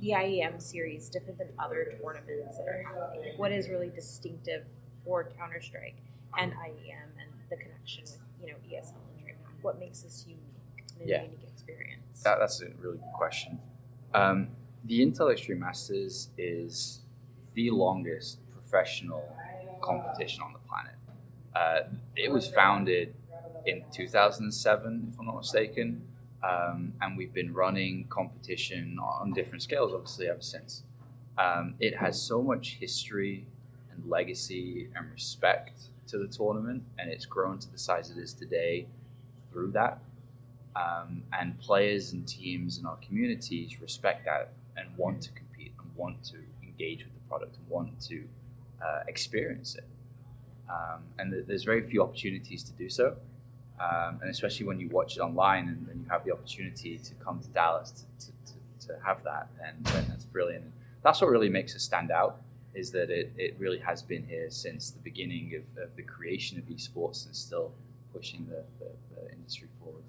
the 0.00 0.10
IEM 0.10 0.60
series 0.60 1.08
different 1.08 1.38
than 1.38 1.48
other 1.60 1.96
tournaments 2.02 2.56
that 2.56 2.66
are 2.66 2.82
happening? 2.82 3.20
Like, 3.30 3.38
what 3.38 3.52
is 3.52 3.68
really 3.68 3.90
distinctive 3.90 4.64
for 5.04 5.30
Counter 5.38 5.60
Strike 5.60 6.02
and 6.36 6.52
IEM 6.54 7.06
and 7.20 7.30
the 7.50 7.56
connection 7.56 8.02
with 8.02 8.18
you 8.40 8.46
know 8.48 8.56
ESL? 8.68 8.94
What 9.62 9.78
makes 9.78 10.00
this 10.00 10.24
unique 10.26 10.84
and 11.00 11.02
a 11.02 11.06
Yeah. 11.10 11.22
unique 11.24 11.42
experience? 11.44 12.22
That, 12.22 12.38
that's 12.38 12.60
a 12.62 12.70
really 12.78 12.98
good 12.98 13.12
question. 13.14 13.60
Um, 14.14 14.48
the 14.84 15.00
Intel 15.00 15.30
Extreme 15.32 15.60
Masters 15.60 16.28
is 16.38 17.00
the 17.54 17.70
longest 17.70 18.38
professional 18.52 19.36
competition 19.80 20.42
on 20.42 20.52
the 20.52 20.58
planet. 20.60 20.94
Uh, 21.54 21.88
it 22.16 22.30
was 22.30 22.48
founded 22.48 23.14
in 23.66 23.84
2007, 23.92 25.08
if 25.12 25.18
I'm 25.18 25.26
not 25.26 25.36
mistaken, 25.36 26.02
um, 26.42 26.92
and 27.00 27.16
we've 27.16 27.32
been 27.34 27.52
running 27.52 28.04
competition 28.08 28.98
on 29.00 29.32
different 29.32 29.62
scales, 29.62 29.92
obviously, 29.92 30.28
ever 30.28 30.40
since. 30.40 30.84
Um, 31.36 31.74
it 31.80 31.96
has 31.96 32.20
so 32.20 32.42
much 32.42 32.76
history 32.80 33.46
and 33.92 34.08
legacy 34.08 34.88
and 34.94 35.10
respect 35.12 35.90
to 36.08 36.18
the 36.18 36.28
tournament, 36.28 36.84
and 36.98 37.10
it's 37.10 37.26
grown 37.26 37.58
to 37.58 37.70
the 37.70 37.78
size 37.78 38.10
it 38.10 38.18
is 38.18 38.32
today 38.32 38.86
through 39.58 39.72
that 39.72 39.98
um, 40.76 41.22
and 41.38 41.58
players 41.58 42.12
and 42.12 42.26
teams 42.28 42.78
in 42.78 42.86
our 42.86 42.96
communities 42.96 43.80
respect 43.80 44.24
that 44.24 44.52
and 44.76 44.86
want 44.96 45.20
to 45.20 45.30
compete 45.32 45.72
and 45.80 45.90
want 45.96 46.22
to 46.22 46.36
engage 46.62 47.04
with 47.04 47.12
the 47.12 47.28
product 47.28 47.56
and 47.56 47.68
want 47.68 48.00
to 48.00 48.22
uh, 48.80 49.00
experience 49.08 49.74
it. 49.74 49.84
Um, 50.70 51.02
and 51.18 51.32
th- 51.32 51.46
there's 51.48 51.64
very 51.64 51.82
few 51.82 52.02
opportunities 52.02 52.62
to 52.62 52.72
do 52.72 52.88
so. 52.88 53.16
Um, 53.80 54.18
and 54.20 54.30
especially 54.30 54.66
when 54.66 54.78
you 54.78 54.88
watch 54.88 55.16
it 55.16 55.20
online 55.20 55.68
and, 55.68 55.88
and 55.90 56.00
you 56.00 56.08
have 56.08 56.24
the 56.24 56.32
opportunity 56.32 56.98
to 56.98 57.14
come 57.14 57.40
to 57.40 57.48
Dallas 57.48 57.90
to, 57.90 58.26
to, 58.26 58.32
to, 58.52 58.86
to 58.86 59.04
have 59.04 59.24
that, 59.24 59.48
then, 59.58 59.74
then 59.82 60.06
that's 60.08 60.24
brilliant. 60.24 60.62
And 60.62 60.72
that's 61.02 61.20
what 61.20 61.30
really 61.30 61.48
makes 61.48 61.74
us 61.74 61.82
stand 61.82 62.12
out 62.12 62.40
is 62.74 62.92
that 62.92 63.10
it, 63.10 63.32
it 63.36 63.56
really 63.58 63.78
has 63.78 64.02
been 64.02 64.24
here 64.24 64.50
since 64.50 64.90
the 64.90 65.00
beginning 65.00 65.54
of, 65.56 65.82
of 65.82 65.96
the 65.96 66.02
creation 66.02 66.58
of 66.58 66.64
esports 66.66 67.26
and 67.26 67.34
still 67.34 67.72
pushing 68.12 68.46
the, 68.48 68.64
the, 68.78 68.90
the 69.14 69.32
industry 69.32 69.68
forward. 69.82 70.02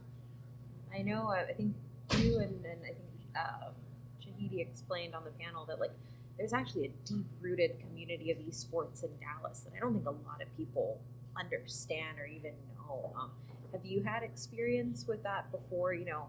I 0.93 1.01
know. 1.01 1.27
uh, 1.27 1.45
I 1.49 1.53
think 1.53 1.75
you 2.17 2.39
and, 2.39 2.65
and 2.65 2.81
I 2.83 2.87
think 2.87 3.37
um, 3.37 3.73
Shahidi 4.21 4.59
explained 4.59 5.15
on 5.15 5.23
the 5.23 5.31
panel 5.31 5.65
that 5.65 5.79
like 5.79 5.91
there's 6.37 6.53
actually 6.53 6.85
a 6.85 6.91
deep-rooted 7.05 7.79
community 7.79 8.31
of 8.31 8.37
esports 8.37 9.03
in 9.03 9.09
Dallas 9.19 9.59
that 9.61 9.73
I 9.75 9.79
don't 9.79 9.93
think 9.93 10.07
a 10.07 10.11
lot 10.11 10.41
of 10.41 10.55
people 10.57 10.99
understand 11.37 12.17
or 12.17 12.25
even 12.25 12.53
know. 12.75 13.11
Um, 13.15 13.29
have 13.71 13.85
you 13.85 14.01
had 14.01 14.23
experience 14.23 15.05
with 15.07 15.21
that 15.23 15.51
before? 15.51 15.93
You 15.93 16.05
know, 16.05 16.25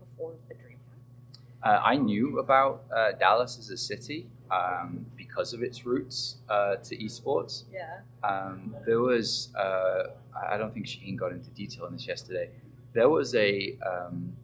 before 0.00 0.32
the 0.48 0.54
DreamHack? 0.54 1.38
Uh, 1.62 1.80
I 1.82 1.96
knew 1.96 2.38
about 2.40 2.84
uh, 2.94 3.12
Dallas 3.12 3.58
as 3.58 3.70
a 3.70 3.76
city 3.76 4.26
um, 4.54 5.06
because 5.16 5.52
of 5.52 5.62
its 5.62 5.84
roots 5.84 6.36
uh, 6.48 6.76
to 6.76 6.96
esports. 6.96 7.64
Yeah. 7.72 7.98
Um, 8.22 8.76
there 8.86 9.00
was, 9.00 9.48
uh, 9.56 10.04
I 10.50 10.56
don't 10.56 10.72
think 10.72 10.86
Shaheen 10.86 11.16
got 11.16 11.32
into 11.32 11.50
detail 11.50 11.84
on 11.86 11.92
this 11.92 12.06
yesterday. 12.06 12.50
There 12.92 13.08
was 13.08 13.34
a 13.34 13.76
um, 13.84 14.36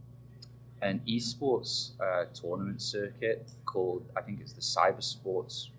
an 0.83 1.01
esports 1.07 1.93
uh, 2.01 2.25
tournament 2.35 2.81
circuit 2.81 3.51
called, 3.65 4.05
I 4.17 4.23
think 4.23 4.41
it's 4.41 4.53
the 4.53 4.61
Cyber 4.61 5.03
Sports 5.03 5.71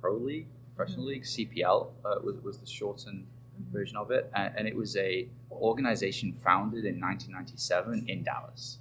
Pro 0.00 0.16
League, 0.16 0.46
Professional 0.76 1.06
League, 1.06 1.24
CPL 1.24 1.88
uh, 2.04 2.14
was, 2.22 2.36
was 2.42 2.58
the 2.58 2.66
shortened 2.66 3.26
version 3.72 3.96
of 3.96 4.10
it, 4.10 4.30
and, 4.34 4.54
and 4.56 4.68
it 4.68 4.76
was 4.76 4.96
a 4.96 5.28
organization 5.50 6.32
founded 6.32 6.84
in 6.84 7.00
1997 7.00 8.04
in 8.08 8.22
Dallas. 8.22 8.78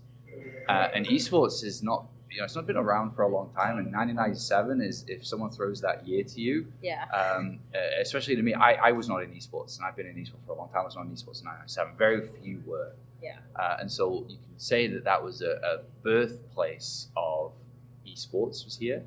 Uh, 0.70 0.88
and 0.94 1.08
esports 1.08 1.64
is 1.64 1.84
not, 1.84 2.06
you 2.32 2.38
know, 2.40 2.46
it's 2.46 2.56
not 2.56 2.66
been 2.66 2.78
around 2.78 3.12
for 3.16 3.24
a 3.24 3.28
long 3.28 3.50
time. 3.54 3.78
And 3.78 3.88
1997 3.94 4.82
is 4.82 5.04
if 5.08 5.26
someone 5.26 5.52
throws 5.52 5.82
that 5.82 6.08
year 6.08 6.24
to 6.24 6.40
you, 6.42 6.68
Yeah. 6.82 7.06
um, 7.10 7.60
especially 8.00 8.36
to 8.38 8.42
me, 8.42 8.54
I, 8.54 8.74
I 8.90 8.92
was 8.94 9.10
not 9.10 9.22
in 9.24 9.32
esports, 9.32 9.78
and 9.78 9.86
I've 9.86 9.96
been 9.96 10.08
in 10.08 10.16
esports 10.16 10.46
for 10.46 10.54
a 10.54 10.58
long 10.58 10.70
time. 10.70 10.82
I 10.82 10.86
was 10.86 10.96
not 10.96 11.06
in 11.06 11.12
esports 11.12 11.42
in 11.42 11.48
1997. 11.48 11.94
Very 11.98 12.22
few 12.42 12.64
were. 12.66 12.94
Yeah. 13.22 13.38
Uh, 13.56 13.78
and 13.82 13.92
so 13.92 14.26
you 14.30 14.38
can 14.38 14.58
say 14.60 14.88
that 14.88 15.04
that 15.04 15.22
was 15.24 15.42
a, 15.42 15.60
a 15.64 15.80
birthplace 16.04 17.08
of 17.18 17.52
esports 18.08 18.66
was 18.66 18.78
here, 18.80 19.04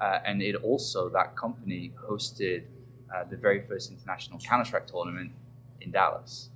uh, 0.00 0.20
and 0.24 0.40
it 0.40 0.54
also 0.56 1.08
that 1.10 1.36
company 1.36 1.92
hosted 2.08 2.62
uh, 3.14 3.24
the 3.24 3.36
very 3.36 3.60
first 3.60 3.90
international 3.90 4.38
Counter 4.38 4.64
Strike 4.64 4.86
tournament 4.86 5.32
in 5.80 5.90
Dallas, 5.90 6.50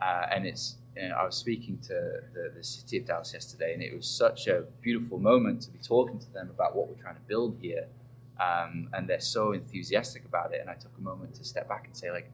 uh, 0.00 0.26
and 0.30 0.46
it's. 0.46 0.76
You 0.96 1.08
know, 1.10 1.14
I 1.14 1.24
was 1.26 1.36
speaking 1.36 1.78
to 1.88 2.22
the, 2.32 2.52
the 2.56 2.64
city 2.64 2.98
of 2.98 3.06
Dallas 3.06 3.32
yesterday, 3.34 3.74
and 3.74 3.82
it 3.82 3.94
was 3.94 4.06
such 4.06 4.46
a 4.46 4.64
beautiful 4.80 5.18
moment 5.18 5.60
to 5.62 5.70
be 5.70 5.78
talking 5.78 6.18
to 6.18 6.32
them 6.32 6.48
about 6.48 6.74
what 6.74 6.88
we're 6.88 7.02
trying 7.02 7.16
to 7.16 7.20
build 7.28 7.58
here, 7.60 7.86
um, 8.40 8.88
and 8.94 9.06
they're 9.08 9.20
so 9.20 9.52
enthusiastic 9.52 10.24
about 10.24 10.54
it. 10.54 10.60
And 10.60 10.70
I 10.70 10.74
took 10.74 10.92
a 10.96 11.02
moment 11.02 11.34
to 11.34 11.44
step 11.44 11.68
back 11.68 11.84
and 11.86 11.94
say, 11.94 12.10
like, 12.10 12.30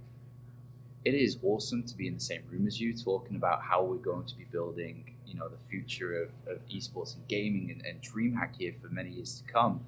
it 1.04 1.14
is 1.14 1.38
awesome 1.42 1.82
to 1.82 1.96
be 1.96 2.06
in 2.06 2.14
the 2.14 2.20
same 2.20 2.42
room 2.48 2.68
as 2.68 2.80
you, 2.80 2.96
talking 2.96 3.34
about 3.34 3.62
how 3.62 3.82
we're 3.82 3.96
going 3.96 4.26
to 4.26 4.36
be 4.36 4.44
building, 4.44 5.16
you 5.26 5.34
know, 5.34 5.48
the 5.48 5.58
future 5.68 6.22
of, 6.22 6.30
of 6.46 6.64
esports 6.68 7.16
and 7.16 7.26
gaming 7.26 7.70
and, 7.72 7.84
and 7.84 8.00
DreamHack 8.00 8.56
here 8.56 8.72
for 8.80 8.88
many 8.88 9.10
years 9.10 9.40
to 9.40 9.52
come. 9.52 9.80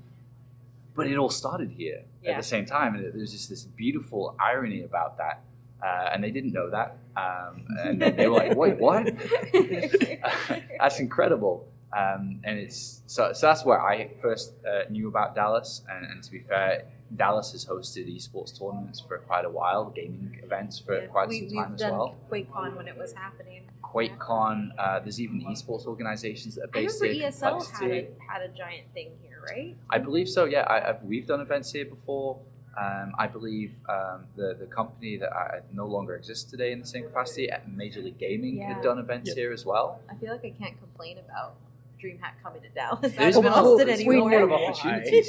But 0.97 1.07
it 1.07 1.17
all 1.17 1.31
started 1.31 1.71
here 1.71 2.03
at 2.27 2.37
the 2.37 2.43
same 2.43 2.67
time, 2.67 2.97
and 2.97 3.05
there's 3.15 3.31
just 3.31 3.49
this 3.49 3.63
beautiful 3.63 4.35
irony 4.41 4.83
about 4.83 5.19
that. 5.19 5.43
Uh, 5.85 6.11
and 6.13 6.25
they 6.25 6.31
didn't 6.31 6.53
know 6.53 6.71
that, 6.71 6.97
um, 7.17 7.67
and 7.85 8.01
they 8.01 8.27
were 8.27 8.37
like, 8.37 8.57
"Wait, 8.57 8.79
what?" 8.79 9.05
that's 10.79 10.99
incredible. 10.99 11.67
Um, 11.97 12.41
and 12.45 12.59
it's 12.59 13.03
so, 13.07 13.33
so 13.33 13.47
that's 13.47 13.65
where 13.65 13.81
I 13.81 14.09
first 14.21 14.53
uh, 14.67 14.91
knew 14.91 15.09
about 15.09 15.35
Dallas. 15.35 15.83
And, 15.89 16.07
and 16.11 16.23
to 16.25 16.31
be 16.31 16.41
fair, 16.41 16.85
Dallas 17.15 17.53
has 17.53 17.65
hosted 17.65 18.09
esports 18.13 18.59
tournaments 18.59 19.01
for 19.01 19.19
quite 19.19 19.45
a 19.45 19.51
while, 19.51 19.91
gaming 19.91 20.41
events 20.43 20.79
for 20.81 21.01
Yeah. 21.01 21.07
quite 21.07 21.29
we, 21.29 21.41
some 21.41 21.49
time 21.57 21.65
we've 21.67 21.75
as 21.75 21.81
done 21.81 21.93
well. 21.93 22.17
QuakeCon 22.31 22.77
when 22.77 22.89
it 22.89 22.97
was 22.99 23.13
happening. 23.13 23.63
QuakeCon, 23.83 24.71
uh, 24.77 25.01
there's 25.01 25.21
even 25.21 25.41
esports 25.43 25.87
organizations 25.87 26.57
that 26.57 26.63
are 26.65 26.71
I 26.75 26.79
remember. 26.81 27.07
ESL 27.07 27.71
had 27.71 27.91
a, 27.91 28.09
had 28.29 28.43
a 28.43 28.49
giant 28.49 28.93
thing 28.93 29.13
here, 29.23 29.41
right? 29.49 29.77
I 29.91 29.99
believe 29.99 30.29
so. 30.29 30.47
Yeah, 30.47 30.63
I, 30.63 30.91
I, 30.91 30.99
we've 31.05 31.27
done 31.27 31.41
events 31.41 31.71
here 31.71 31.85
before. 31.85 32.41
Um, 32.77 33.13
I 33.19 33.27
believe 33.29 33.73
um, 33.89 34.25
the 34.37 34.55
the 34.59 34.67
company 34.67 35.17
that 35.19 35.33
I, 35.33 35.61
no 35.73 35.87
longer 35.87 36.17
exists 36.17 36.51
today 36.51 36.73
in 36.73 36.81
the 36.81 36.87
same 36.87 37.05
capacity 37.05 37.49
at 37.51 37.71
Major 37.71 38.01
League 38.03 38.19
Gaming 38.19 38.57
Yeah. 38.59 38.75
had 38.75 38.83
done 38.83 38.99
events 38.99 39.29
Yep. 39.29 39.37
here 39.37 39.53
as 39.53 39.65
well. 39.65 40.01
I 40.11 40.15
feel 40.17 40.33
like 40.33 40.45
I 40.45 40.51
can't 40.51 40.79
complain 40.79 41.19
about 41.19 41.55
DreamHack 42.03 42.43
coming 42.43 42.61
to 42.63 42.69
Dallas. 42.71 43.01
There's 43.01 43.15
There's 43.17 43.35
been 43.37 43.45
been 43.45 43.53
a- 43.53 43.57
Austin 43.57 43.89
it's 43.89 44.03
been 44.03 44.09
anymore. 44.11 44.31
one 44.31 44.43
of 44.43 44.53
opportunities. 44.53 45.29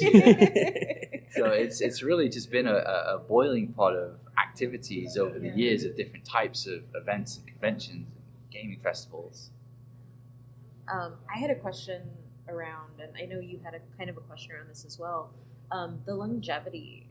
so 1.30 1.46
it's 1.46 1.80
it's 1.80 2.02
really 2.02 2.28
just 2.28 2.50
been 2.50 2.66
a, 2.66 2.74
a 2.74 3.14
a 3.16 3.18
boiling 3.18 3.68
pot 3.72 3.94
of 3.94 4.18
activities 4.38 5.16
over 5.16 5.38
the 5.38 5.48
Yeah. 5.48 5.54
years 5.54 5.84
of 5.84 5.96
different 5.96 6.24
types 6.24 6.66
of 6.66 6.82
events 6.94 7.36
and 7.38 7.46
conventions 7.46 8.06
and 8.12 8.50
gaming 8.50 8.80
festivals. 8.80 9.50
Um, 10.92 11.14
I 11.34 11.38
had 11.38 11.50
a 11.50 11.54
question 11.56 12.02
around, 12.48 13.00
and 13.00 13.10
I 13.20 13.26
know 13.26 13.40
you 13.40 13.58
had 13.64 13.74
a 13.74 13.80
kind 13.98 14.08
of 14.10 14.16
a 14.16 14.20
question 14.20 14.52
around 14.52 14.68
this 14.68 14.84
as 14.84 14.98
well. 14.98 15.30
Um, 15.72 16.00
the 16.06 16.14
longevity 16.14 17.05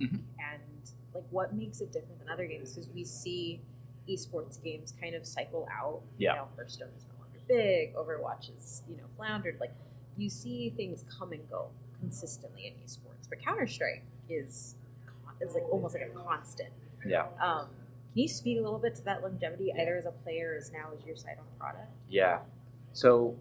of 0.00 0.10
Counter 0.10 0.18
Strike 0.18 0.36
Mhm. 0.38 0.52
and 0.54 0.92
like 1.14 1.24
what 1.30 1.54
makes 1.54 1.80
it 1.80 1.92
different 1.92 2.18
than 2.18 2.28
other 2.28 2.46
games 2.46 2.74
because 2.74 2.88
we 2.90 3.04
see 3.04 3.60
esports 4.08 4.62
games 4.62 4.92
kind 5.00 5.14
of 5.14 5.24
cycle 5.26 5.66
out. 5.72 6.02
Yeah. 6.18 6.32
You 6.32 6.36
know, 6.40 6.48
Hearthstone 6.56 6.88
is 6.96 7.06
no 7.06 7.24
longer 7.24 7.38
big. 7.48 7.94
Overwatch 7.94 8.50
is 8.56 8.82
you 8.88 8.96
know 8.96 9.04
floundered. 9.16 9.58
Like 9.60 9.72
you 10.16 10.28
see 10.28 10.70
things 10.70 11.04
come 11.08 11.32
and 11.32 11.48
go 11.50 11.68
consistently 12.00 12.66
in 12.66 12.74
esports, 12.84 13.28
but 13.28 13.40
Counter 13.40 13.66
Strike 13.66 14.02
is 14.28 14.76
is 15.40 15.54
like 15.54 15.64
almost 15.70 15.94
like 15.94 16.04
a 16.04 16.10
constant. 16.10 16.70
Yeah, 17.06 17.26
Um, 17.40 17.66
can 18.12 18.22
you 18.22 18.28
speak 18.28 18.58
a 18.58 18.62
little 18.62 18.78
bit 18.78 18.94
to 18.96 19.04
that 19.04 19.20
longevity, 19.22 19.72
either 19.72 19.96
as 19.96 20.06
a 20.06 20.12
player 20.12 20.54
as 20.56 20.70
now 20.72 20.90
as 20.96 21.04
your 21.04 21.16
side 21.16 21.38
on 21.38 21.44
product? 21.58 21.90
yeah. 22.08 22.40
So 22.92 23.36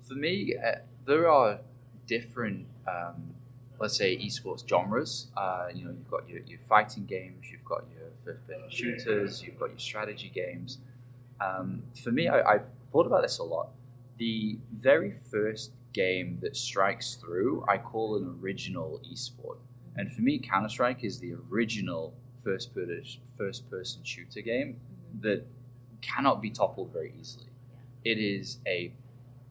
for 0.00 0.14
me, 0.14 0.56
uh, 0.56 0.80
there 1.06 1.30
are 1.30 1.60
different, 2.06 2.66
um, 2.88 3.34
let's 3.80 3.96
say, 3.96 4.16
esports 4.16 4.68
genres. 4.68 5.28
Uh, 5.36 5.68
you 5.74 5.84
know, 5.84 5.90
you've 5.90 6.10
got 6.10 6.28
your, 6.28 6.40
your 6.46 6.60
fighting 6.68 7.06
games, 7.06 7.46
you've 7.50 7.64
got 7.64 7.84
your 7.90 8.10
first-person 8.24 8.70
shooters, 8.70 9.42
you've 9.42 9.58
got 9.58 9.70
your 9.70 9.78
strategy 9.78 10.30
games. 10.32 10.78
Um, 11.40 11.82
for 12.04 12.12
me, 12.12 12.28
I, 12.28 12.42
I've 12.54 12.66
thought 12.92 13.06
about 13.06 13.22
this 13.22 13.38
a 13.38 13.42
lot. 13.42 13.70
The 14.18 14.58
very 14.78 15.14
first 15.30 15.72
game 15.94 16.38
that 16.42 16.56
strikes 16.56 17.14
through, 17.14 17.64
I 17.66 17.78
call 17.78 18.16
an 18.16 18.38
original 18.42 19.00
esport. 19.10 19.56
And 19.96 20.12
for 20.12 20.20
me, 20.22 20.38
Counter 20.38 20.68
Strike 20.68 21.02
is 21.02 21.18
the 21.18 21.34
original 21.50 22.14
first 22.44 22.74
person 22.74 23.02
first 23.36 23.68
person 23.70 24.02
shooter 24.02 24.40
game 24.40 24.76
that 25.20 25.44
cannot 26.00 26.40
be 26.40 26.50
toppled 26.50 26.92
very 26.92 27.12
easily. 27.18 27.50
It 28.04 28.18
is 28.18 28.58
a 28.66 28.92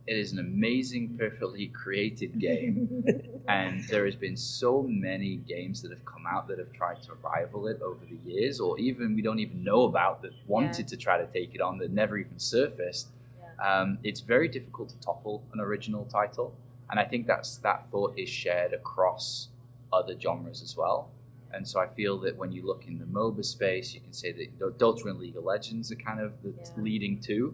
it 0.10 0.18
is 0.18 0.32
an 0.34 0.40
amazing, 0.40 1.04
perfectly 1.18 1.68
created 1.68 2.32
game, 2.50 3.04
and 3.48 3.84
there 3.92 4.06
has 4.06 4.16
been 4.16 4.38
so 4.38 4.72
many 4.84 5.38
games 5.38 5.82
that 5.82 5.92
have 5.92 6.06
come 6.14 6.26
out 6.34 6.48
that 6.50 6.58
have 6.64 6.72
tried 6.74 7.02
to 7.04 7.12
rival 7.24 7.68
it 7.68 7.80
over 7.82 8.04
the 8.14 8.20
years, 8.32 8.60
or 8.60 8.80
even 8.80 9.16
we 9.16 9.22
don't 9.22 9.40
even 9.40 9.64
know 9.64 9.84
about 9.84 10.22
that 10.24 10.32
wanted 10.48 10.88
to 10.88 10.98
try 10.98 11.18
to 11.18 11.28
take 11.28 11.54
it 11.56 11.62
on 11.62 11.78
that 11.80 11.92
never 11.92 12.18
even 12.18 12.40
surfaced. 12.40 13.08
Yeah. 13.40 13.82
Um, 13.82 14.00
it's 14.04 14.22
very 14.22 14.48
difficult 14.48 14.90
to 14.90 14.98
topple 15.00 15.44
an 15.54 15.60
original 15.60 16.06
title. 16.06 16.54
and 16.92 17.00
I 17.00 17.06
think 17.06 17.28
that's 17.28 17.58
that 17.58 17.80
thought 17.92 18.18
is 18.18 18.30
shared 18.30 18.74
across 18.74 19.50
other 19.94 20.16
genres 20.20 20.62
as 20.64 20.76
well. 20.76 21.10
And 21.54 21.68
so 21.68 21.80
I 21.80 21.88
feel 21.88 22.18
that 22.26 22.36
when 22.42 22.52
you 22.52 22.66
look 22.66 22.84
in 22.88 22.98
the 23.00 23.06
MOBA 23.06 23.44
space, 23.46 23.94
you 23.94 24.02
can 24.02 24.14
say 24.14 24.32
that 24.32 24.80
Dota 24.80 25.06
and 25.12 25.20
League 25.20 25.38
of 25.38 25.44
Legends 25.44 25.92
are 25.92 25.96
kind 26.10 26.20
of 26.20 26.32
the 26.44 26.50
Yeah. 26.50 26.84
leading 26.88 27.20
two, 27.20 27.54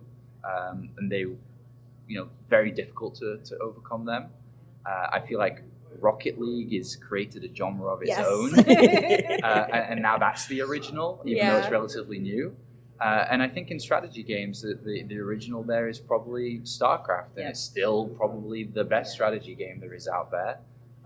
um, 0.51 0.89
and 0.97 1.12
they, 1.12 1.25
you 2.07 2.17
know, 2.19 2.27
very 2.50 2.71
difficult 2.71 3.15
to, 3.15 3.38
to 3.45 3.57
overcome 3.59 4.05
them. 4.05 4.27
Uh, 4.85 5.07
I 5.13 5.19
feel 5.19 5.39
like 5.39 5.62
Rocket 6.00 6.39
League 6.39 6.74
has 6.74 6.95
created 6.95 7.43
a 7.43 7.55
genre 7.55 7.88
of 7.88 8.01
its 8.01 8.09
Yes. 8.09 8.25
own, 8.27 8.59
uh, 9.43 9.65
and, 9.74 9.93
and 9.93 10.01
now 10.01 10.17
that's 10.17 10.47
the 10.47 10.62
original, 10.62 11.21
even 11.25 11.47
though 11.47 11.57
it's 11.57 11.69
relatively 11.71 12.19
new. 12.19 12.55
Uh, 13.01 13.25
and 13.29 13.41
I 13.43 13.50
think 13.50 13.71
in 13.71 13.79
strategy 13.79 14.24
games, 14.24 14.62
the, 14.62 14.75
the, 14.75 15.03
the 15.03 15.17
original 15.19 15.63
there 15.63 15.89
is 15.89 16.00
probably 16.00 16.59
StarCraft, 16.59 17.35
and 17.35 17.43
Yeah. 17.43 17.50
it's 17.50 17.59
still 17.59 18.07
probably 18.09 18.63
the 18.63 18.83
best 18.83 19.12
strategy 19.13 19.53
game 19.55 19.79
there 19.79 19.93
is 19.93 20.07
out 20.07 20.31
there. 20.31 20.59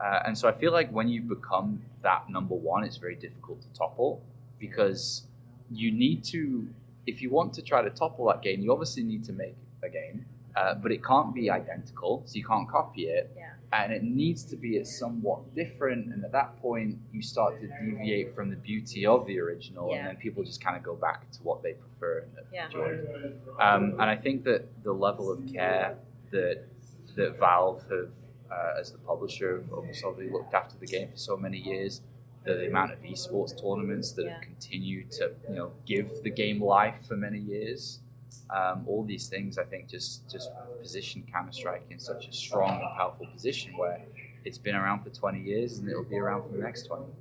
Uh, 0.03 0.19
and 0.25 0.37
so 0.37 0.47
I 0.47 0.51
feel 0.53 0.71
like 0.71 0.91
when 0.91 1.07
you 1.09 1.21
become 1.21 1.81
that 2.03 2.29
number 2.29 2.55
one, 2.55 2.83
it's 2.83 2.97
very 2.97 3.15
difficult 3.15 3.61
to 3.61 3.67
topple 3.77 4.21
because 4.59 5.23
you 5.71 5.91
need 5.91 6.23
to, 6.25 6.67
if 7.07 7.21
you 7.21 7.29
want 7.29 7.53
to 7.53 7.61
try 7.61 7.81
to 7.81 7.89
topple 7.89 8.25
that 8.27 8.41
game, 8.41 8.61
you 8.61 8.71
obviously 8.71 9.03
need 9.03 9.23
to 9.25 9.33
make 9.33 9.55
a 9.83 9.89
game, 9.89 10.25
uh, 10.55 10.75
but 10.75 10.91
it 10.91 11.03
can't 11.03 11.33
be 11.33 11.49
identical, 11.49 12.23
so 12.25 12.35
you 12.35 12.45
can't 12.45 12.67
copy 12.69 13.03
it 13.07 13.31
Yeah. 13.37 13.53
and 13.71 13.93
it 13.93 14.03
needs 14.03 14.43
to 14.45 14.55
be 14.55 14.83
somewhat 14.83 15.53
different. 15.55 16.13
And 16.13 16.23
at 16.25 16.31
that 16.31 16.57
point, 16.61 16.97
you 17.13 17.21
start 17.21 17.59
to 17.59 17.67
deviate 17.67 18.33
from 18.33 18.49
the 18.49 18.55
beauty 18.55 19.05
of 19.05 19.25
the 19.27 19.39
original, 19.39 19.89
Yeah. 19.89 19.97
and 19.97 20.07
then 20.07 20.15
people 20.17 20.43
just 20.43 20.61
kind 20.63 20.75
of 20.75 20.83
go 20.83 20.95
back 20.95 21.29
to 21.31 21.43
what 21.43 21.61
they 21.63 21.73
prefer 21.73 22.19
and 22.19 22.35
have 22.37 22.45
Yeah. 22.51 22.65
enjoyed. 22.65 23.39
Um, 23.59 23.91
and 23.93 24.03
I 24.03 24.15
think 24.15 24.43
that 24.45 24.83
the 24.83 24.93
level 24.93 25.31
of 25.31 25.45
care 25.47 25.97
that 26.31 26.63
that 27.15 27.37
Valve 27.37 27.81
have, 27.89 28.13
uh, 28.49 28.79
as 28.79 28.91
the 28.91 28.97
publisher, 28.99 29.57
have 29.57 29.73
obviously 29.73 30.29
looked 30.29 30.53
after 30.53 30.77
the 30.77 30.85
game 30.85 31.09
for 31.09 31.17
so 31.17 31.35
many 31.35 31.57
years. 31.57 32.01
The, 32.45 32.53
the 32.53 32.67
amount 32.67 32.93
of 32.93 32.99
esports 33.01 33.59
tournaments 33.59 34.13
that 34.13 34.25
have 34.27 34.41
continued 34.41 35.11
to, 35.13 35.33
you 35.49 35.55
know, 35.55 35.71
give 35.85 36.23
the 36.23 36.29
game 36.29 36.63
life 36.63 37.05
for 37.05 37.17
many 37.17 37.39
years. 37.39 37.99
Um, 38.50 38.86
all 38.88 39.03
these 39.03 39.27
things, 39.27 39.57
I 39.57 39.63
think, 39.63 39.88
just 39.88 40.29
just 40.29 40.50
position 40.81 41.24
Counter 41.31 41.51
Strike 41.51 41.86
in 41.89 42.00
such 42.00 42.27
a 42.27 42.33
strong 42.33 42.81
and 42.81 42.98
powerful 42.98 43.27
position 43.27 43.77
where 43.77 44.01
it's 44.45 44.57
been 44.57 44.75
around 44.75 45.03
for 45.03 45.09
20 45.09 45.41
years 45.41 45.79
and 45.79 45.89
it'll 45.89 46.03
be 46.03 46.17
around 46.17 46.43
for 46.43 46.50
the 46.50 46.63
next 46.63 46.83
20. 46.83 47.03
Do 47.03 47.12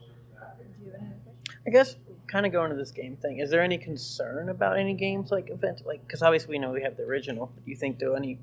you 0.00 0.40
have 0.40 0.52
any 0.60 0.68
other 0.94 1.14
questions? 1.24 1.60
I 1.66 1.70
guess 1.70 1.96
kind 2.26 2.46
of 2.46 2.52
going 2.52 2.70
to 2.70 2.76
this 2.76 2.90
game 2.90 3.16
thing. 3.16 3.38
Is 3.38 3.50
there 3.50 3.62
any 3.62 3.78
concern 3.78 4.48
about 4.48 4.78
any 4.78 4.94
games 4.94 5.30
like 5.30 5.50
event 5.50 5.82
like 5.86 6.06
because 6.06 6.22
obviously 6.22 6.50
we 6.50 6.58
know 6.58 6.70
we 6.70 6.82
have 6.82 6.96
the 6.96 7.02
original. 7.02 7.52
Do 7.64 7.70
you 7.70 7.76
think 7.76 7.98
there 7.98 8.14
any 8.16 8.38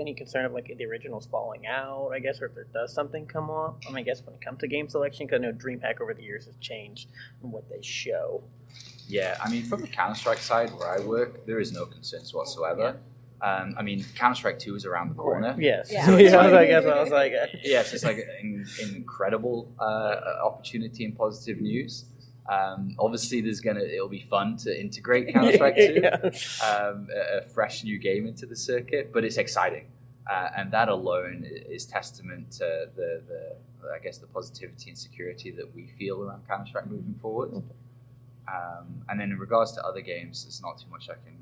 any 0.00 0.14
concern 0.14 0.44
of 0.44 0.52
like 0.52 0.72
the 0.76 0.84
originals 0.86 1.26
falling 1.26 1.66
out? 1.66 2.10
I 2.14 2.18
guess 2.18 2.40
or 2.40 2.46
if 2.46 2.54
there 2.54 2.66
does 2.72 2.94
something 2.94 3.26
come 3.26 3.50
up. 3.50 3.82
I 3.86 3.90
mean, 3.90 3.98
I 3.98 4.02
guess 4.02 4.22
when 4.24 4.34
it 4.34 4.40
comes 4.40 4.60
to 4.60 4.68
game 4.68 4.88
selection, 4.88 5.26
because 5.26 5.40
I 5.40 5.42
know 5.42 5.52
DreamHack 5.52 6.00
over 6.00 6.14
the 6.14 6.22
years 6.22 6.46
has 6.46 6.56
changed 6.60 7.08
in 7.42 7.50
what 7.50 7.68
they 7.68 7.82
show. 7.82 8.42
Yeah, 9.08 9.36
I 9.42 9.50
mean, 9.50 9.64
from 9.64 9.80
the 9.80 9.88
Counter 9.88 10.14
Strike 10.14 10.38
side 10.38 10.70
where 10.70 10.88
I 10.88 11.04
work, 11.04 11.44
there 11.46 11.60
is 11.60 11.72
no 11.72 11.84
concerns 11.84 12.32
whatsoever. 12.32 12.96
Um, 13.42 13.74
I 13.76 13.82
mean, 13.82 14.04
Counter 14.14 14.36
Strike 14.36 14.60
2 14.60 14.76
is 14.76 14.86
around 14.86 15.10
the 15.10 15.16
corner. 15.16 15.56
Yes. 15.58 15.90
Yeah. 15.90 16.06
So, 16.12 16.16
yeah, 16.16 16.36
I 16.36 16.44
was 16.44 16.52
like, 16.52 16.70
I 16.70 17.02
was 17.02 17.10
like, 17.10 17.32
yeah, 17.64 17.80
it's 17.80 18.04
like 18.04 18.18
an, 18.40 18.64
an 18.80 18.94
incredible 18.94 19.74
uh, 19.80 20.44
opportunity 20.44 21.04
and 21.04 21.16
positive 21.16 21.60
news. 21.60 22.04
Um, 22.48 22.96
obviously, 22.98 23.40
there's 23.40 23.60
gonna 23.60 23.80
it'll 23.80 24.08
be 24.08 24.20
fun 24.20 24.56
to 24.58 24.80
integrate 24.80 25.28
Counter 25.32 25.52
Strike 25.52 25.76
2, 25.76 26.00
yeah. 26.02 26.16
um, 26.66 27.08
a, 27.14 27.38
a 27.38 27.42
fresh 27.46 27.84
new 27.84 27.98
game 27.98 28.26
into 28.26 28.46
the 28.46 28.56
circuit, 28.56 29.12
but 29.12 29.24
it's 29.24 29.36
exciting, 29.36 29.86
uh, 30.30 30.48
and 30.56 30.72
that 30.72 30.88
alone 30.88 31.44
is 31.46 31.84
testament 31.86 32.50
to 32.52 32.88
the, 32.96 33.22
the 33.28 33.56
I 33.94 33.98
guess 33.98 34.18
the 34.18 34.26
positivity 34.26 34.90
and 34.90 34.98
security 34.98 35.50
that 35.52 35.72
we 35.74 35.86
feel 35.98 36.22
around 36.22 36.46
Counter 36.48 36.66
Strike 36.66 36.86
moving 36.86 37.14
forward. 37.20 37.62
Um, 38.48 39.04
and 39.08 39.20
then 39.20 39.30
in 39.30 39.38
regards 39.38 39.72
to 39.72 39.84
other 39.84 40.00
games, 40.00 40.44
there's 40.44 40.60
not 40.60 40.78
too 40.78 40.88
much 40.90 41.08
I 41.08 41.14
can 41.14 41.36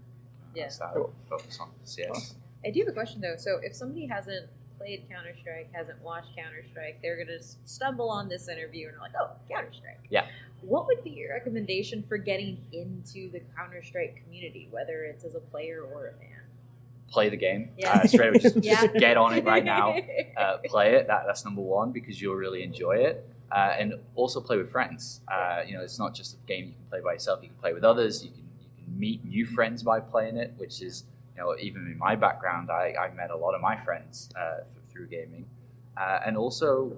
Yeah. 0.55 0.69
uh, 0.83 0.93
Cool. 0.93 1.15
focus 1.29 1.59
on. 1.61 1.71
CS. 1.85 2.35
I 2.65 2.71
do 2.71 2.81
have 2.81 2.89
a 2.89 2.93
question 2.93 3.21
though. 3.23 3.37
So 3.37 3.59
if 3.63 3.75
somebody 3.75 4.07
hasn't 4.07 4.47
played 4.79 5.07
Counter 5.11 5.35
Strike, 5.41 5.71
hasn't 5.73 6.01
watched 6.03 6.35
Counter 6.37 6.63
Strike, 6.71 7.01
they're 7.03 7.17
gonna 7.23 7.41
stumble 7.65 8.11
on 8.11 8.29
this 8.29 8.49
interview 8.49 8.87
and 8.89 8.95
they're 8.97 9.01
like, 9.03 9.13
"Oh, 9.19 9.31
Counter 9.51 9.73
Strike." 9.73 10.01
Yeah. 10.11 10.27
What 10.63 10.87
would 10.87 11.03
be 11.03 11.11
your 11.11 11.31
recommendation 11.31 12.03
for 12.03 12.19
getting 12.19 12.59
into 12.73 13.31
the 13.31 13.41
Counter 13.57 13.83
Strike 13.83 14.23
community, 14.25 14.69
whether 14.71 15.05
it's 15.05 15.25
as 15.25 15.35
a 15.35 15.41
player 15.41 15.83
or 15.83 16.09
a 16.09 16.13
fan? 16.13 16.43
Play 17.11 17.29
the 17.29 17.37
game. 17.37 17.71
Yeah. 17.77 17.93
Uh, 17.93 18.07
straight 18.07 18.29
away, 18.29 18.39
just, 18.41 18.57
Yeah. 18.63 18.83
just 18.83 18.95
get 18.95 19.17
on 19.17 19.35
it 19.35 19.45
right 19.45 19.65
now. 19.65 19.97
uh, 20.37 20.59
play 20.65 20.95
it. 20.95 21.07
That, 21.09 21.25
that's 21.27 21.45
number 21.45 21.61
one 21.63 21.93
because 21.93 22.21
you'll 22.21 22.35
really 22.37 22.63
enjoy 22.63 22.97
it. 22.99 23.27
Uh, 23.51 23.75
and 23.79 23.95
also 24.15 24.41
play 24.41 24.57
with 24.57 24.71
friends. 24.71 25.21
Uh, 25.27 25.63
you 25.67 25.75
know, 25.75 25.83
it's 25.83 25.99
not 25.99 26.15
just 26.15 26.35
a 26.35 26.47
game 26.47 26.67
you 26.67 26.73
can 26.73 26.85
play 26.89 27.01
by 27.01 27.15
yourself. 27.15 27.41
You 27.43 27.49
can 27.49 27.57
play 27.59 27.73
with 27.73 27.83
others. 27.83 28.23
You 28.25 28.31
can 28.31 28.45
you 28.61 28.85
can 28.85 28.99
meet 28.99 29.25
new 29.25 29.45
friends 29.45 29.83
by 29.83 29.99
playing 29.99 30.37
it, 30.37 30.55
which 30.57 30.81
is 30.83 31.03
you 31.35 31.43
know 31.43 31.57
even 31.59 31.87
in 31.91 31.99
my 31.99 32.15
background, 32.15 32.71
I, 32.71 32.95
I 32.97 33.13
met 33.13 33.31
a 33.33 33.37
lot 33.37 33.55
of 33.57 33.61
my 33.61 33.77
friends 33.77 34.31
uh, 34.39 34.59
th- 34.59 34.69
through 34.93 35.09
gaming, 35.09 35.47
uh, 35.97 36.21
and 36.25 36.37
also 36.37 36.97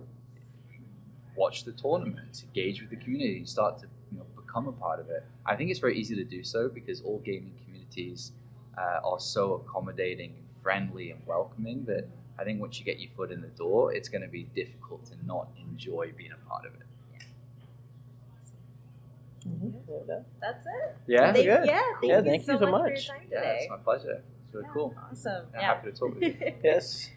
watch 1.37 1.65
the 1.65 1.73
tournament, 1.73 2.43
engage 2.45 2.81
with 2.81 2.91
the 2.91 2.97
community, 2.97 3.39
and 3.39 3.49
start 3.49 3.79
to 3.79 3.87
you 4.11 4.19
know 4.19 4.27
become 4.37 4.69
a 4.69 4.73
part 4.73 5.01
of 5.01 5.09
it. 5.11 5.25
I 5.47 5.57
think 5.57 5.71
it's 5.71 5.81
very 5.81 5.97
easy 5.99 6.15
to 6.17 6.25
do 6.25 6.43
so 6.45 6.69
because 6.69 7.01
all 7.03 7.19
gaming 7.21 7.55
communities 7.65 8.33
uh, 8.79 9.01
are 9.05 9.21
so 9.21 9.55
accommodating 9.55 10.31
and 10.37 10.45
friendly 10.63 11.11
and 11.11 11.21
welcoming 11.27 11.85
that 11.87 12.07
I 12.39 12.45
think 12.45 12.61
once 12.61 12.79
you 12.79 12.85
get 12.85 12.99
your 13.01 13.11
foot 13.17 13.31
in 13.31 13.41
the 13.41 13.49
door, 13.49 13.93
it's 13.95 14.09
going 14.09 14.23
to 14.23 14.29
be 14.29 14.45
difficult 14.55 15.05
to 15.07 15.15
not 15.27 15.49
enjoy 15.59 16.13
being 16.17 16.33
a 16.33 16.49
part 16.49 16.65
of 16.67 16.75
it. 16.75 16.81
That's 20.41 20.65
it. 20.67 20.97
Yeah, 21.07 21.33
Thank- 21.33 21.37
good. 21.47 21.67
yeah. 21.67 21.83
Thank 22.01 22.11
Yeah, 22.11 22.19
you 22.19 22.25
thank 22.25 22.45
so 22.45 22.53
you 22.53 22.59
so 22.59 22.67
much, 22.71 22.81
for 22.83 22.89
much. 22.91 23.07
your 23.09 23.17
time 23.17 23.29
yeah, 23.31 23.41
it's 23.59 23.71
my 23.71 23.77
pleasure. 23.79 24.23
It's 24.47 24.55
really 24.55 24.67
Yeah, 24.67 24.73
cool. 24.73 24.95
Awesome. 25.11 25.47
Yeah, 25.53 25.61
Yeah. 25.61 25.67
happy 25.67 25.91
to 25.91 25.97
talk 25.97 26.15
with 26.15 26.23
you. 26.23 26.55
yes. 26.65 27.11